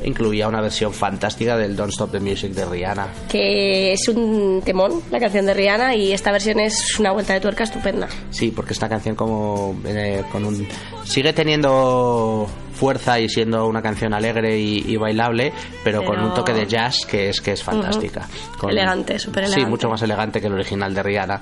incluía 0.05 0.49
una 0.49 0.61
versión 0.61 0.93
fantástica 0.93 1.57
del 1.57 1.75
Don't 1.75 1.93
Stop 1.93 2.11
the 2.13 2.21
Music 2.21 2.53
de 2.53 2.67
Rihanna. 2.67 3.09
Que 3.29 3.95
es 3.95 4.07
un 4.09 4.61
temón, 4.65 5.01
la 5.11 5.19
canción 5.19 5.47
de 5.47 5.55
Rihanna, 5.55 5.95
y 5.97 6.13
esta 6.13 6.31
versión 6.31 6.61
es 6.61 7.01
una 7.01 7.13
vuelta 7.13 7.33
de 7.33 7.41
tuerca 7.41 7.65
estupenda. 7.65 8.07
Sí, 8.31 8.53
porque 8.55 8.75
esta 8.75 8.87
canción 8.89 9.17
como 9.17 9.75
eh, 9.87 10.23
con 10.31 10.45
un 10.45 10.69
sigue 11.05 11.33
teniendo 11.33 12.47
fuerza 12.81 13.21
y 13.21 13.29
siendo 13.29 13.67
una 13.67 13.83
canción 13.83 14.15
alegre 14.15 14.59
y, 14.59 14.85
y 14.91 14.97
bailable, 14.97 15.53
pero, 15.85 16.03
con 16.03 16.17
Pero- 16.17 16.29
un 16.29 16.35
toque 16.35 16.55
de 16.55 16.67
jazz 16.67 17.05
que 17.05 17.29
es 17.29 17.41
que 17.43 17.53
es 17.53 17.63
fantástica. 17.63 18.27
Con- 18.59 18.71
Elegante, 18.71 19.19
súper 19.19 19.45
Sí, 19.45 19.53
elegante. 19.53 19.71
mucho 19.71 19.89
más 19.91 20.01
elegante 20.03 20.41
que 20.41 20.47
el 20.47 20.55
original 20.55 20.95
de 20.95 21.03
Rihanna. 21.03 21.41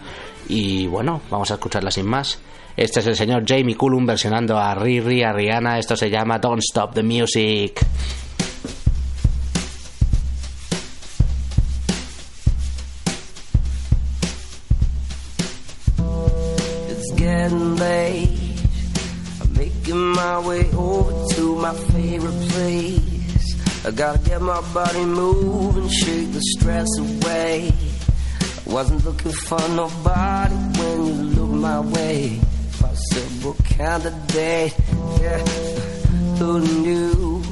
Y 0.48 0.86
bueno, 0.88 1.20
vamos 1.30 1.50
a 1.52 1.54
escucharla 1.54 1.90
sin 1.92 2.06
más. 2.06 2.40
Este 2.76 3.00
es 3.00 3.06
el 3.06 3.14
señor 3.16 3.44
Jamie 3.46 3.76
Cullum 3.76 4.04
versionando 4.04 4.58
a 4.58 4.74
Riri, 4.74 5.22
a 5.22 5.32
Rihanna. 5.32 5.78
Esto 5.78 5.96
se 5.96 6.10
llama 6.10 6.38
Don't 6.38 6.62
Stop 6.62 6.94
the 6.94 7.02
Music. 7.04 7.80
It's 16.90 17.12
getting 17.16 17.76
late. 17.76 18.28
Making 19.88 20.12
my 20.12 20.38
way 20.46 20.70
over 20.72 21.34
to 21.34 21.56
my 21.56 21.72
favorite 21.72 22.48
place. 22.50 23.86
I 23.86 23.90
gotta 23.90 24.18
get 24.18 24.42
my 24.42 24.60
body 24.74 25.02
moving, 25.02 25.88
shake 25.88 26.30
the 26.30 26.42
stress 26.42 26.88
away. 26.98 27.72
I 28.66 28.70
wasn't 28.70 29.02
looking 29.06 29.32
for 29.32 29.58
nobody 29.70 30.54
when 30.78 31.06
you 31.06 31.12
look 31.36 31.50
my 31.52 31.80
way. 31.80 32.38
Possible 32.78 33.56
candidate, 33.64 34.76
yeah. 35.22 35.38
Who 36.36 36.60
knew 36.60 37.42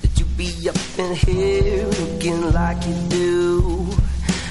that 0.00 0.18
you'd 0.18 0.36
be 0.36 0.68
up 0.68 0.98
in 0.98 1.14
here 1.14 1.86
looking 1.86 2.50
like 2.50 2.84
you 2.88 2.94
do? 3.08 3.88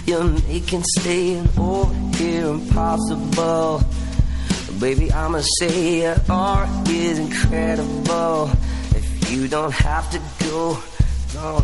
You're 0.06 0.24
making 0.48 0.84
staying 0.98 1.50
over 1.58 1.94
here 2.16 2.46
impossible. 2.46 3.84
Baby, 4.82 5.12
I'ma 5.12 5.42
say 5.60 6.02
your 6.02 6.16
art 6.28 6.90
is 6.90 7.20
incredible. 7.20 8.50
If 8.96 9.32
you 9.32 9.48
don't 9.48 9.72
have 9.72 10.10
to 10.10 10.20
go, 10.46 10.76
no. 11.36 11.64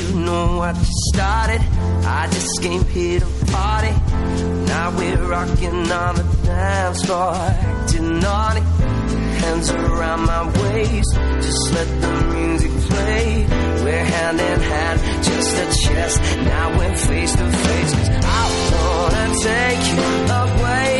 You 0.00 0.20
know 0.24 0.56
what 0.56 0.76
you 0.76 0.86
started. 1.12 1.60
I 2.06 2.26
just 2.32 2.62
came 2.62 2.84
here 2.86 3.20
to 3.20 3.26
party. 3.52 3.92
Now 4.64 4.96
we're 4.96 5.22
rocking 5.28 5.92
on 5.92 6.14
the 6.14 6.24
dance 6.42 7.04
floor, 7.04 7.34
acting 7.34 8.18
naughty. 8.18 8.60
Hands 9.42 9.70
around 9.70 10.24
my 10.24 10.44
waist, 10.62 11.14
just 11.42 11.72
let 11.74 12.00
the 12.00 12.12
music 12.34 12.72
play. 12.88 13.46
We're 13.84 14.04
hand 14.04 14.40
in 14.40 14.60
hand, 14.60 15.00
just 15.22 15.54
a 15.54 15.66
chest. 15.82 16.20
Now 16.44 16.78
we're 16.78 16.96
face 16.96 17.32
to 17.36 17.52
face. 17.52 17.92
'cause 17.92 18.10
I 18.24 18.42
wanna 18.72 19.34
take 19.42 19.82
you 19.92 20.00
away. 20.40 20.99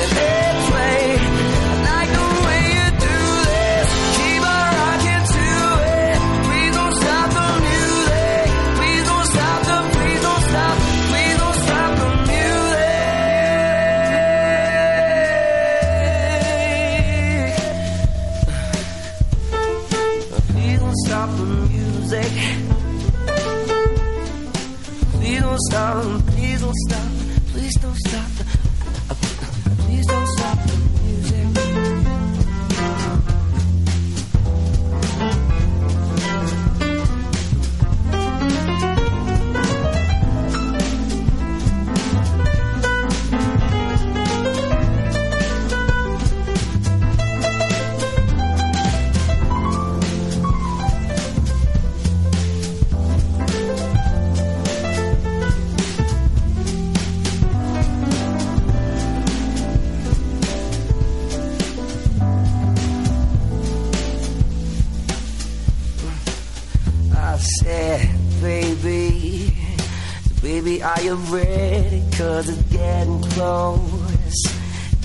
Cause 72.41 72.57
it's 72.57 72.73
getting 72.73 73.21
close. 73.21 74.43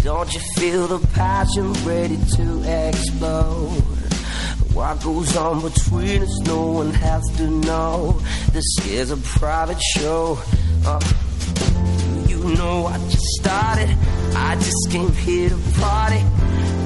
Don't 0.02 0.32
you 0.32 0.40
feel 0.56 0.86
the 0.86 1.06
passion 1.08 1.70
ready 1.84 2.16
to 2.16 2.88
explode? 2.88 3.72
What 4.72 5.02
goes 5.02 5.36
on 5.36 5.60
between 5.60 6.22
us, 6.22 6.38
no 6.46 6.66
one 6.68 6.92
has 6.92 7.22
to 7.36 7.46
know. 7.50 8.18
This 8.52 8.64
is 8.86 9.10
a 9.10 9.18
private 9.18 9.78
show. 9.82 10.38
Uh, 10.86 10.98
you 12.26 12.38
know 12.54 12.86
I 12.86 12.96
just 13.10 13.26
started. 13.42 13.94
I 14.34 14.54
just 14.54 14.90
came 14.90 15.12
here 15.12 15.50
to 15.50 15.58
party. 15.78 16.22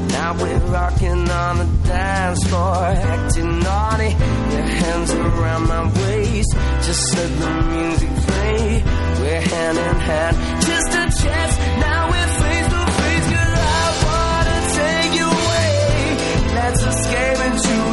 Now 0.08 0.36
we're 0.36 0.58
rocking 0.66 1.30
on 1.30 1.58
the 1.58 1.86
dance 1.86 2.42
floor, 2.48 2.74
acting 2.74 3.60
naughty. 3.60 4.10
Your 4.54 4.66
hands 4.82 5.12
around 5.12 5.68
my 5.68 5.84
waist, 6.02 6.52
just 6.82 7.14
let 7.14 7.38
the 7.38 7.50
music 7.70 8.08
play 8.26 8.99
we're 9.30 9.40
hand 9.40 9.78
in 9.78 9.96
hand. 10.00 10.36
Just 10.62 10.90
a 10.90 11.04
chance, 11.22 11.54
now 11.84 12.10
we're 12.10 12.32
face 12.42 12.68
to 12.74 12.82
face. 12.98 13.26
girl. 13.30 13.54
I 13.72 13.88
wanna 14.06 14.58
take 14.80 15.12
you 15.18 15.28
away. 15.40 15.74
Let's 16.58 16.82
escape 16.92 17.40
into 17.46 17.89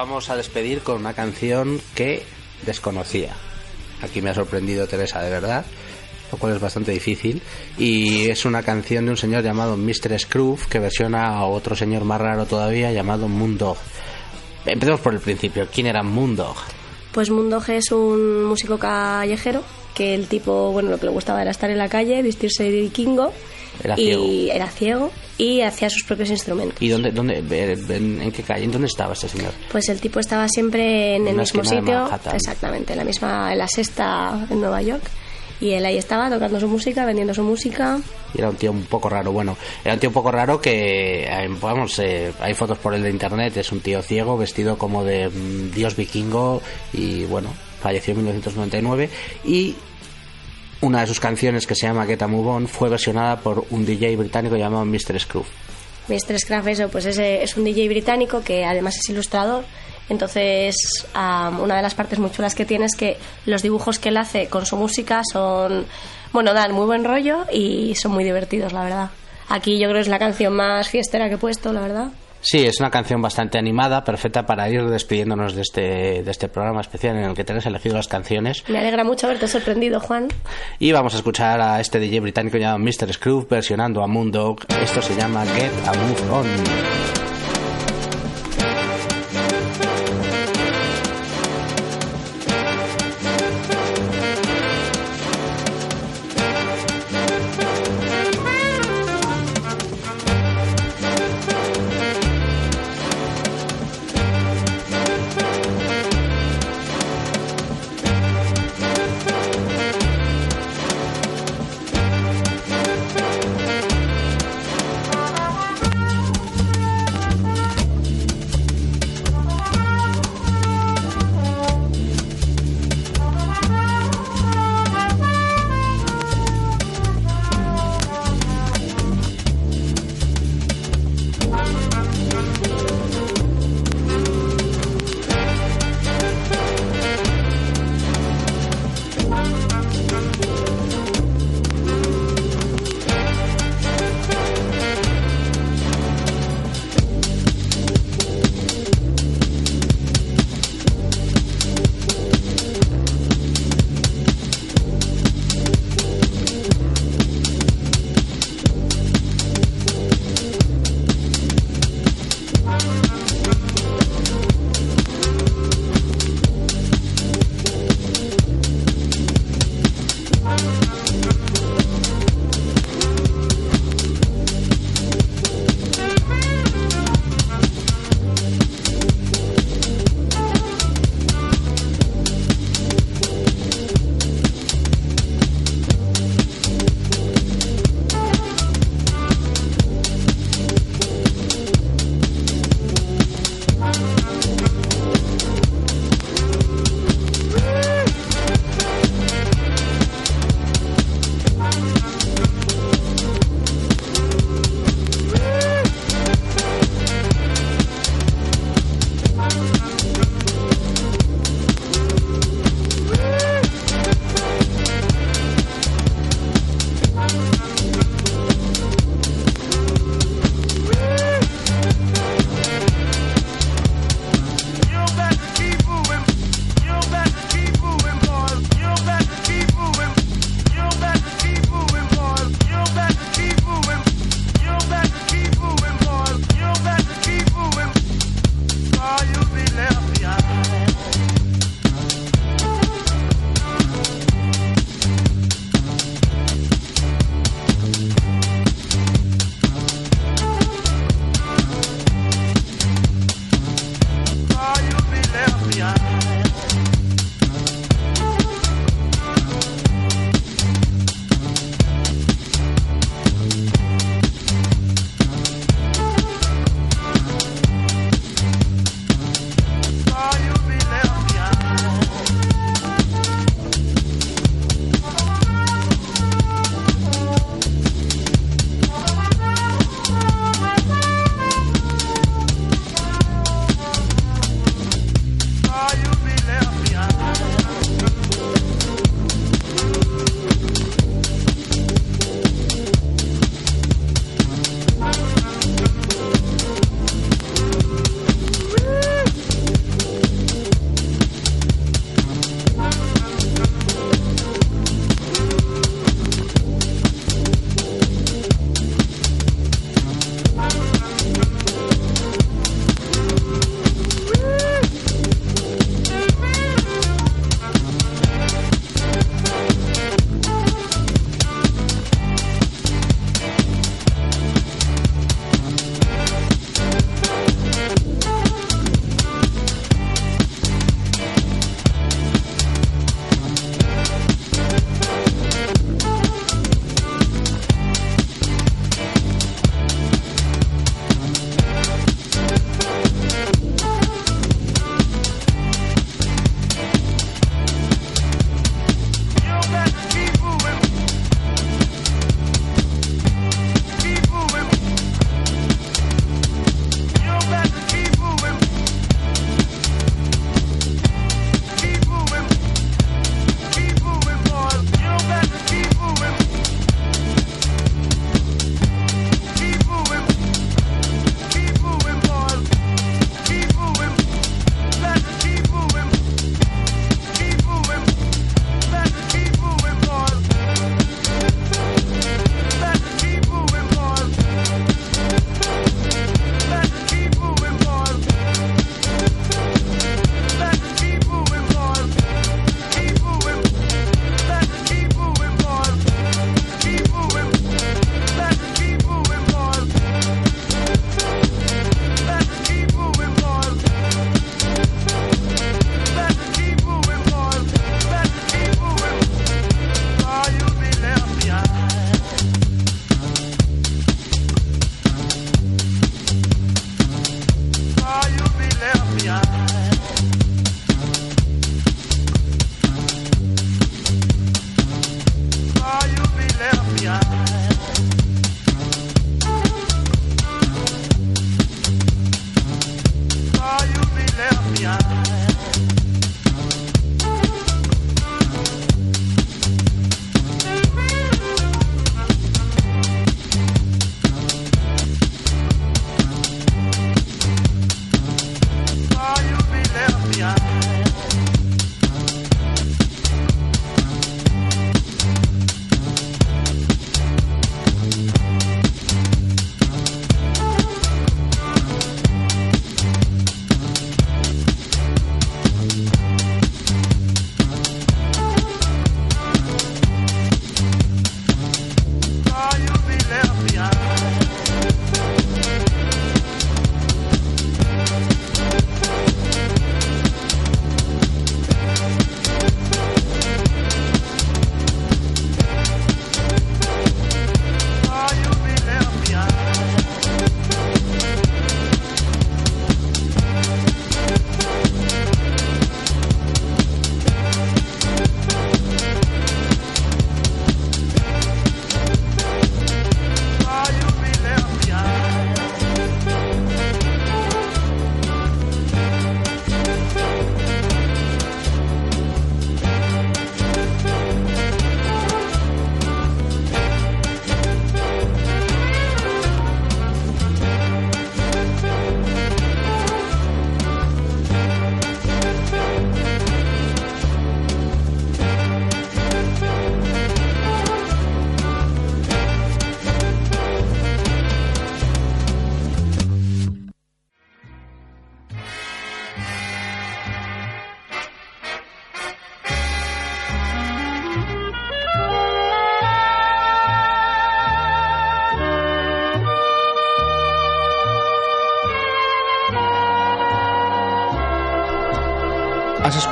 vamos 0.00 0.30
a 0.30 0.36
despedir 0.36 0.80
con 0.80 0.96
una 0.96 1.12
canción 1.12 1.78
que 1.94 2.22
desconocía. 2.64 3.34
Aquí 4.00 4.22
me 4.22 4.30
ha 4.30 4.34
sorprendido 4.34 4.86
Teresa, 4.86 5.20
de 5.20 5.28
verdad, 5.28 5.66
lo 6.32 6.38
cual 6.38 6.54
es 6.54 6.60
bastante 6.60 6.90
difícil. 6.90 7.42
Y 7.76 8.30
es 8.30 8.46
una 8.46 8.62
canción 8.62 9.04
de 9.04 9.10
un 9.10 9.18
señor 9.18 9.42
llamado 9.42 9.76
Mr. 9.76 10.18
Scrooge 10.18 10.70
que 10.70 10.78
versiona 10.78 11.26
a 11.26 11.44
otro 11.44 11.76
señor 11.76 12.04
más 12.04 12.18
raro 12.18 12.46
todavía 12.46 12.90
llamado 12.92 13.28
Moondog. 13.28 13.76
Empecemos 14.64 15.00
por 15.00 15.12
el 15.12 15.20
principio. 15.20 15.68
¿Quién 15.70 15.88
era 15.88 16.02
Moondog? 16.02 16.56
Pues 17.12 17.28
Mundog 17.28 17.68
es 17.68 17.92
un 17.92 18.44
músico 18.44 18.78
callejero 18.78 19.62
que 19.94 20.14
el 20.14 20.28
tipo, 20.28 20.72
bueno, 20.72 20.88
lo 20.88 20.98
que 20.98 21.06
le 21.06 21.12
gustaba 21.12 21.42
era 21.42 21.50
estar 21.50 21.68
en 21.68 21.76
la 21.76 21.90
calle, 21.90 22.22
vestirse 22.22 22.64
de 22.64 22.70
vikingo. 22.70 23.34
Era 23.84 24.00
y 24.00 24.04
ciego. 24.04 24.24
era 24.54 24.66
ciego 24.70 25.10
y 25.40 25.62
hacía 25.62 25.88
sus 25.88 26.04
propios 26.04 26.28
instrumentos. 26.28 26.76
¿Y 26.82 26.90
dónde, 26.90 27.10
dónde, 27.12 27.38
en, 27.38 28.20
en 28.20 28.30
qué 28.30 28.42
calle? 28.42 28.64
¿En 28.64 28.72
dónde 28.72 28.88
estaba 28.88 29.14
este 29.14 29.26
señor? 29.26 29.52
Pues 29.72 29.88
el 29.88 29.98
tipo 29.98 30.20
estaba 30.20 30.46
siempre 30.48 31.16
en 31.16 31.22
En 31.22 31.28
el 31.28 31.36
mismo 31.38 31.64
sitio, 31.64 32.10
exactamente, 32.34 32.92
en 32.92 32.98
la 32.98 33.04
misma, 33.04 33.50
en 33.50 33.58
la 33.58 33.66
sexta 33.66 34.46
en 34.50 34.60
Nueva 34.60 34.82
York. 34.82 35.02
Y 35.58 35.70
él 35.72 35.84
ahí 35.86 35.96
estaba 35.96 36.28
tocando 36.28 36.60
su 36.60 36.68
música, 36.68 37.06
vendiendo 37.06 37.32
su 37.32 37.42
música. 37.42 37.98
Y 38.34 38.38
era 38.38 38.50
un 38.50 38.56
tío 38.56 38.70
un 38.70 38.84
poco 38.84 39.08
raro. 39.08 39.32
Bueno, 39.32 39.56
era 39.82 39.94
un 39.94 40.00
tío 40.00 40.10
un 40.10 40.14
poco 40.14 40.30
raro 40.30 40.60
que, 40.60 41.24
eh, 41.24 41.48
vamos, 41.60 41.98
eh, 41.98 42.32
hay 42.40 42.52
fotos 42.52 42.78
por 42.78 42.94
él 42.94 43.02
de 43.02 43.10
internet. 43.10 43.56
Es 43.56 43.72
un 43.72 43.80
tío 43.80 44.02
ciego, 44.02 44.36
vestido 44.36 44.76
como 44.76 45.04
de 45.04 45.28
mm, 45.28 45.72
dios 45.72 45.96
vikingo. 45.96 46.62
Y 46.92 47.24
bueno, 47.24 47.50
falleció 47.80 48.12
en 48.12 48.18
1999. 48.18 49.10
Y 49.44 49.74
una 50.82 51.00
de 51.00 51.06
sus 51.06 51.20
canciones, 51.20 51.66
que 51.66 51.74
se 51.74 51.86
llama 51.86 52.06
Get 52.06 52.22
a 52.22 52.26
Move 52.26 52.48
On, 52.48 52.68
fue 52.68 52.88
versionada 52.88 53.38
por 53.40 53.66
un 53.70 53.84
DJ 53.84 54.16
británico 54.16 54.56
llamado 54.56 54.84
Mr. 54.84 55.18
Scrooge. 55.18 55.48
Mr. 56.08 56.38
Scruff, 56.38 56.66
eso, 56.66 56.88
pues 56.88 57.06
ese 57.06 57.42
es 57.42 57.56
un 57.56 57.64
DJ 57.64 57.88
británico 57.88 58.42
que 58.42 58.64
además 58.64 58.96
es 58.96 59.08
ilustrador. 59.10 59.64
Entonces, 60.08 60.74
am, 61.14 61.60
una 61.60 61.76
de 61.76 61.82
las 61.82 61.94
partes 61.94 62.18
muy 62.18 62.30
chulas 62.30 62.54
que 62.54 62.64
tiene 62.64 62.86
es 62.86 62.96
que 62.96 63.16
los 63.46 63.62
dibujos 63.62 64.00
que 64.00 64.08
él 64.08 64.16
hace 64.16 64.48
con 64.48 64.66
su 64.66 64.76
música 64.76 65.22
son, 65.30 65.86
bueno, 66.32 66.52
dan 66.52 66.72
muy 66.72 66.86
buen 66.86 67.04
rollo 67.04 67.46
y 67.52 67.94
son 67.94 68.12
muy 68.12 68.24
divertidos, 68.24 68.72
la 68.72 68.82
verdad. 68.82 69.10
Aquí 69.48 69.78
yo 69.78 69.88
creo 69.88 69.94
que 69.94 70.00
es 70.00 70.08
la 70.08 70.18
canción 70.18 70.52
más 70.52 70.88
fiestera 70.88 71.28
que 71.28 71.34
he 71.34 71.38
puesto, 71.38 71.72
la 71.72 71.80
verdad. 71.80 72.08
Sí, 72.40 72.64
es 72.64 72.80
una 72.80 72.90
canción 72.90 73.20
bastante 73.20 73.58
animada, 73.58 74.02
perfecta 74.02 74.46
para 74.46 74.68
ir 74.68 74.84
despidiéndonos 74.86 75.54
de 75.54 75.62
este, 75.62 76.22
de 76.22 76.30
este 76.30 76.48
programa 76.48 76.80
especial 76.80 77.16
en 77.16 77.24
el 77.24 77.34
que 77.34 77.44
tenés 77.44 77.66
elegido 77.66 77.96
las 77.96 78.08
canciones. 78.08 78.64
Me 78.68 78.78
alegra 78.78 79.04
mucho 79.04 79.26
haberte 79.26 79.46
sorprendido, 79.46 80.00
Juan. 80.00 80.28
Y 80.78 80.92
vamos 80.92 81.14
a 81.14 81.18
escuchar 81.18 81.60
a 81.60 81.80
este 81.80 81.98
DJ 81.98 82.20
británico 82.20 82.56
llamado 82.56 82.78
Mr. 82.78 83.12
Scrooge 83.12 83.46
versionando 83.48 84.02
a 84.02 84.06
Moondog. 84.06 84.60
Esto 84.82 85.02
se 85.02 85.14
llama 85.14 85.44
Get 85.46 85.72
a 85.86 85.92
Move 85.92 86.30
On. 86.32 87.29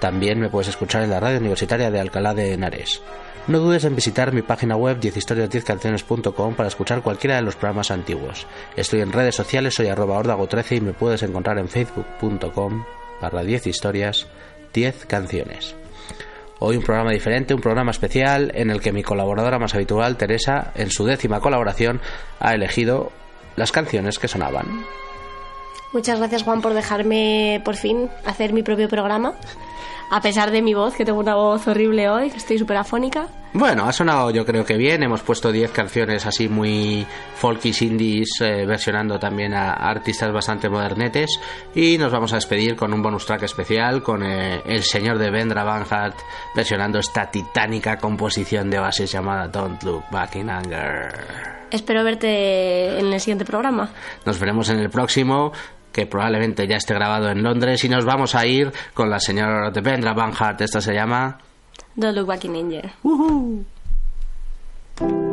También 0.00 0.38
me 0.38 0.50
puedes 0.50 0.68
escuchar 0.68 1.02
en 1.02 1.10
la 1.10 1.20
radio 1.20 1.38
universitaria 1.38 1.90
de 1.90 2.00
Alcalá 2.00 2.34
de 2.34 2.52
Henares. 2.52 3.02
No 3.48 3.60
dudes 3.60 3.84
en 3.84 3.94
visitar 3.94 4.32
mi 4.32 4.42
página 4.42 4.76
web 4.76 4.98
10historias10canciones.com 4.98 6.54
para 6.54 6.68
escuchar 6.68 7.02
cualquiera 7.02 7.36
de 7.36 7.42
los 7.42 7.54
programas 7.54 7.90
antiguos. 7.90 8.46
Estoy 8.76 9.00
en 9.02 9.12
redes 9.12 9.36
sociales, 9.36 9.74
soy 9.74 9.86
arroba 9.86 10.20
ordago13 10.20 10.76
y 10.76 10.80
me 10.80 10.92
puedes 10.92 11.22
encontrar 11.22 11.58
en 11.58 11.68
facebook.com 11.68 12.84
barra 13.20 13.42
10 13.42 13.68
historias 13.68 14.26
10 14.74 15.06
canciones. 15.06 15.76
Hoy 16.58 16.76
un 16.76 16.82
programa 16.82 17.12
diferente, 17.12 17.54
un 17.54 17.60
programa 17.60 17.90
especial 17.90 18.50
en 18.54 18.70
el 18.70 18.80
que 18.80 18.92
mi 18.92 19.02
colaboradora 19.02 19.58
más 19.58 19.74
habitual, 19.74 20.16
Teresa, 20.16 20.72
en 20.74 20.90
su 20.90 21.04
décima 21.04 21.40
colaboración, 21.40 22.00
ha 22.40 22.52
elegido 22.52 23.12
las 23.56 23.72
canciones 23.72 24.18
que 24.18 24.28
sonaban. 24.28 24.66
Muchas 25.92 26.18
gracias 26.18 26.42
Juan 26.42 26.60
por 26.60 26.74
dejarme 26.74 27.62
por 27.64 27.76
fin 27.76 28.10
hacer 28.24 28.52
mi 28.52 28.62
propio 28.62 28.88
programa. 28.88 29.34
A 30.10 30.20
pesar 30.20 30.50
de 30.50 30.62
mi 30.62 30.74
voz, 30.74 30.94
que 30.94 31.04
tengo 31.04 31.18
una 31.18 31.34
voz 31.34 31.66
horrible 31.66 32.08
hoy, 32.08 32.32
estoy 32.34 32.58
súper 32.58 32.76
afónica. 32.76 33.28
Bueno, 33.58 33.86
ha 33.86 33.92
sonado 33.92 34.30
yo 34.30 34.44
creo 34.44 34.66
que 34.66 34.76
bien. 34.76 35.02
Hemos 35.02 35.22
puesto 35.22 35.50
10 35.50 35.70
canciones 35.70 36.26
así 36.26 36.46
muy 36.46 37.06
folkies 37.36 37.80
indies, 37.80 38.28
eh, 38.42 38.66
versionando 38.66 39.18
también 39.18 39.54
a 39.54 39.72
artistas 39.72 40.30
bastante 40.30 40.68
modernetes. 40.68 41.40
Y 41.74 41.96
nos 41.96 42.12
vamos 42.12 42.34
a 42.34 42.36
despedir 42.36 42.76
con 42.76 42.92
un 42.92 43.00
bonus 43.00 43.24
track 43.24 43.44
especial 43.44 44.02
con 44.02 44.22
eh, 44.22 44.60
el 44.66 44.82
señor 44.82 45.18
de 45.18 45.30
Vendra 45.30 45.64
Van 45.64 45.86
Hart 45.88 46.18
versionando 46.54 46.98
esta 46.98 47.30
titánica 47.30 47.96
composición 47.96 48.68
de 48.68 48.78
bases 48.78 49.10
llamada 49.10 49.48
Don't 49.48 49.82
Look 49.84 50.04
Back 50.10 50.36
in 50.36 50.50
Anger. 50.50 51.08
Espero 51.70 52.04
verte 52.04 52.98
en 52.98 53.10
el 53.10 53.20
siguiente 53.20 53.46
programa. 53.46 53.88
Nos 54.26 54.38
veremos 54.38 54.68
en 54.68 54.80
el 54.80 54.90
próximo 54.90 55.50
que 55.90 56.04
probablemente 56.04 56.68
ya 56.68 56.76
esté 56.76 56.92
grabado 56.92 57.30
en 57.30 57.42
Londres 57.42 57.82
y 57.84 57.88
nos 57.88 58.04
vamos 58.04 58.34
a 58.34 58.44
ir 58.44 58.70
con 58.92 59.08
la 59.08 59.18
señora 59.18 59.70
de 59.70 59.80
Vendra 59.80 60.12
Van 60.12 60.32
Hart. 60.38 60.60
Esta 60.60 60.82
se 60.82 60.92
llama 60.92 61.38
Don't 61.98 62.14
look 62.14 62.28
back 62.28 62.44
in 62.44 62.56
anger. 62.56 62.92
Sleep 64.98 65.25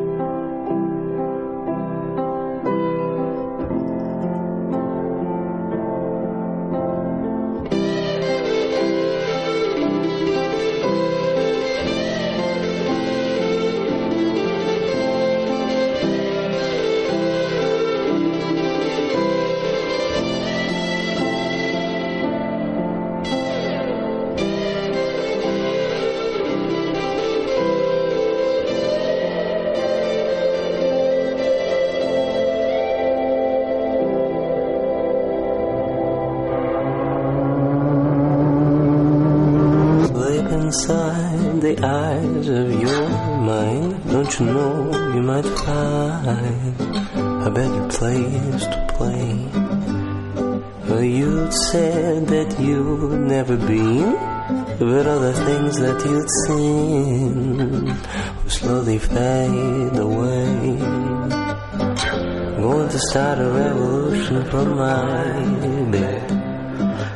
you'd 56.06 56.30
seen 56.46 57.86
will 57.86 58.50
slowly 58.50 59.00
fade 59.00 59.98
away. 59.98 60.78
I'm 60.82 62.62
Going 62.62 62.90
to 62.90 63.00
start 63.00 63.40
a 63.40 63.50
revolution 63.50 64.46
from 64.46 64.78
my 64.78 65.92
bed. 65.92 66.28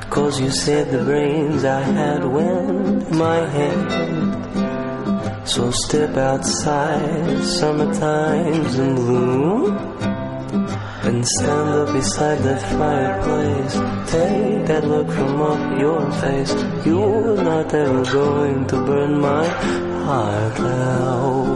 Cause 0.10 0.40
you 0.40 0.52
said 0.52 0.92
the 0.92 1.04
brains 1.04 1.64
I 1.64 1.82
had 1.82 2.26
went 2.26 3.12
my 3.12 3.40
head. 3.56 5.48
So 5.48 5.72
step 5.72 6.18
outside, 6.18 7.44
summertime's 7.44 8.80
in 8.80 8.95
bloom. 8.95 9.97
And 11.28 11.36
stand 11.40 11.70
up 11.70 11.91
beside 11.94 12.40
that 12.40 12.62
fireplace. 12.78 13.74
Take 14.12 14.66
that 14.68 14.84
look 14.86 15.08
from 15.12 15.41
off 15.41 15.80
your 15.80 16.12
face. 16.22 16.54
You're 16.86 17.44
not 17.44 17.74
ever 17.74 18.04
going 18.06 18.68
to 18.68 18.76
burn 18.86 19.20
my 19.20 19.45
heart 20.06 20.60
out. 20.60 21.48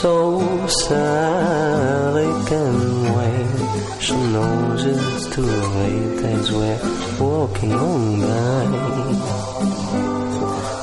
So 0.00 0.66
Sally 0.66 2.30
can 2.50 2.76
wait. 3.16 4.02
She 4.02 4.14
knows 4.14 4.84
it's 4.84 5.26
too 5.34 5.52
late 5.80 6.24
as 6.36 6.52
we're 6.52 6.80
walking 7.20 7.72
on 7.72 8.20
by. 8.20 8.64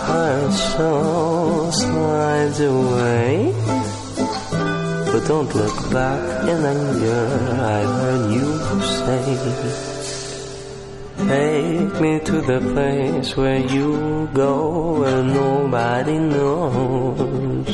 Her 0.08 0.52
soul 0.52 1.72
slides 1.72 2.60
away. 2.62 3.77
But 5.18 5.28
don't 5.28 5.56
look 5.56 5.92
back 5.92 6.48
in 6.48 6.64
anger, 6.64 7.26
I 7.60 7.82
heard 7.98 8.32
you 8.38 8.48
say. 9.02 9.24
Take 11.28 12.00
me 12.00 12.20
to 12.20 12.42
the 12.42 12.60
place 12.72 13.36
where 13.36 13.58
you 13.58 14.30
go 14.32 15.00
where 15.00 15.24
nobody 15.24 16.20
knows 16.20 17.68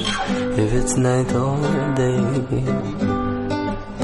if 0.58 0.72
it's 0.72 0.96
night 0.96 1.34
or 1.34 1.60
day. 1.96 2.64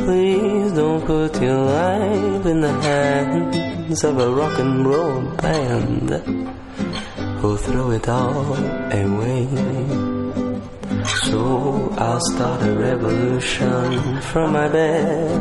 Please 0.03 0.74
don't 0.74 1.06
put 1.06 1.41
your 1.41 1.64
life 1.64 2.45
in 2.45 2.60
the 2.60 2.74
hands 2.82 4.03
of 4.03 4.20
a 4.20 4.30
rock 4.30 4.60
and 4.60 4.86
roll 4.86 5.22
band 5.38 6.10
who'll 7.40 7.56
throw 7.56 7.91
it 7.91 8.10
all 8.10 8.53
away. 8.91 10.09
So 11.30 11.94
I'll 11.96 12.20
start 12.32 12.64
a 12.64 12.74
revolution 12.74 14.20
from 14.22 14.54
my 14.54 14.68
bed. 14.68 15.40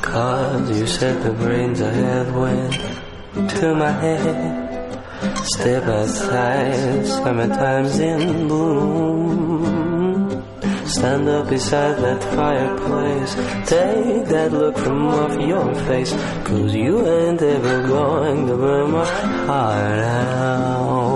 Cause 0.00 0.78
you 0.78 0.86
said 0.86 1.20
the 1.24 1.32
brains 1.32 1.82
I 1.82 1.90
had 1.90 2.32
went 2.32 2.74
to 3.58 3.74
my 3.74 3.90
head. 3.90 5.44
Step 5.56 5.82
outside, 5.84 7.04
summertime's 7.04 7.98
in 7.98 8.46
bloom. 8.46 9.90
Stand 10.86 11.28
up 11.28 11.48
beside 11.48 11.96
that 12.04 12.22
fireplace. 12.36 13.34
Take 13.68 14.26
that 14.26 14.52
look 14.52 14.76
from 14.78 15.08
off 15.08 15.36
your 15.40 15.74
face. 15.86 16.12
Cause 16.44 16.72
you 16.76 17.04
ain't 17.08 17.42
ever 17.42 17.88
going 17.88 18.46
to 18.46 18.56
burn 18.56 18.92
my 18.92 19.04
heart 19.46 19.98
out. 19.98 21.09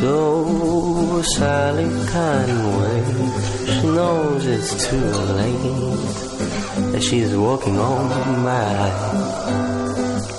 So 0.00 1.20
Sally 1.36 1.84
wait. 1.84 3.08
She 3.68 3.86
knows 3.86 4.46
it's 4.46 4.88
too 4.88 5.10
late. 5.36 6.92
That 6.92 7.02
she's 7.02 7.36
walking 7.36 7.78
on 7.78 8.08
by. 8.42 8.88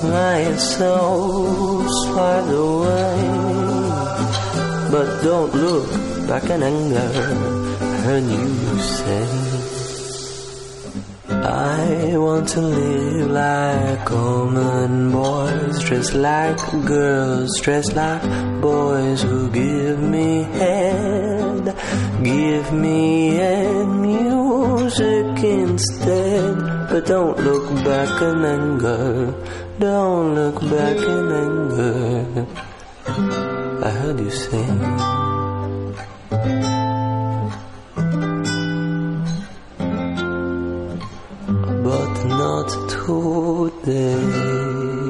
My 0.02 0.56
soul 0.58 1.88
slide 2.06 2.50
away. 2.50 3.22
But 4.90 5.22
don't 5.22 5.54
look 5.54 5.88
back 6.28 6.50
in 6.50 6.64
anger. 6.64 7.12
Heard 8.06 8.24
you 8.24 8.80
say. 8.80 9.51
I 11.44 12.18
want 12.18 12.50
to 12.50 12.62
live 12.62 13.32
like 13.32 14.06
common 14.06 15.12
boys, 15.12 15.80
dressed 15.84 16.14
like 16.14 16.60
girls, 16.86 17.60
dressed 17.62 17.96
like 17.96 18.22
boys 18.62 19.24
who 19.24 19.50
give 19.50 20.00
me 20.00 20.44
head, 20.44 21.76
give 22.24 22.72
me 22.74 23.36
head 23.36 23.88
music 23.88 25.44
instead. 25.44 26.58
But 26.90 27.08
don't 27.08 27.40
look 27.40 27.74
back 27.86 28.22
in 28.22 28.46
anger, 28.46 29.34
don't 29.80 30.36
look 30.36 30.62
back 30.62 30.98
in 30.98 31.32
anger. 31.44 32.48
I 33.84 33.90
heard 33.90 34.20
you 34.20 34.30
say. 34.30 35.22
Not 42.42 42.70
today. 42.90 45.01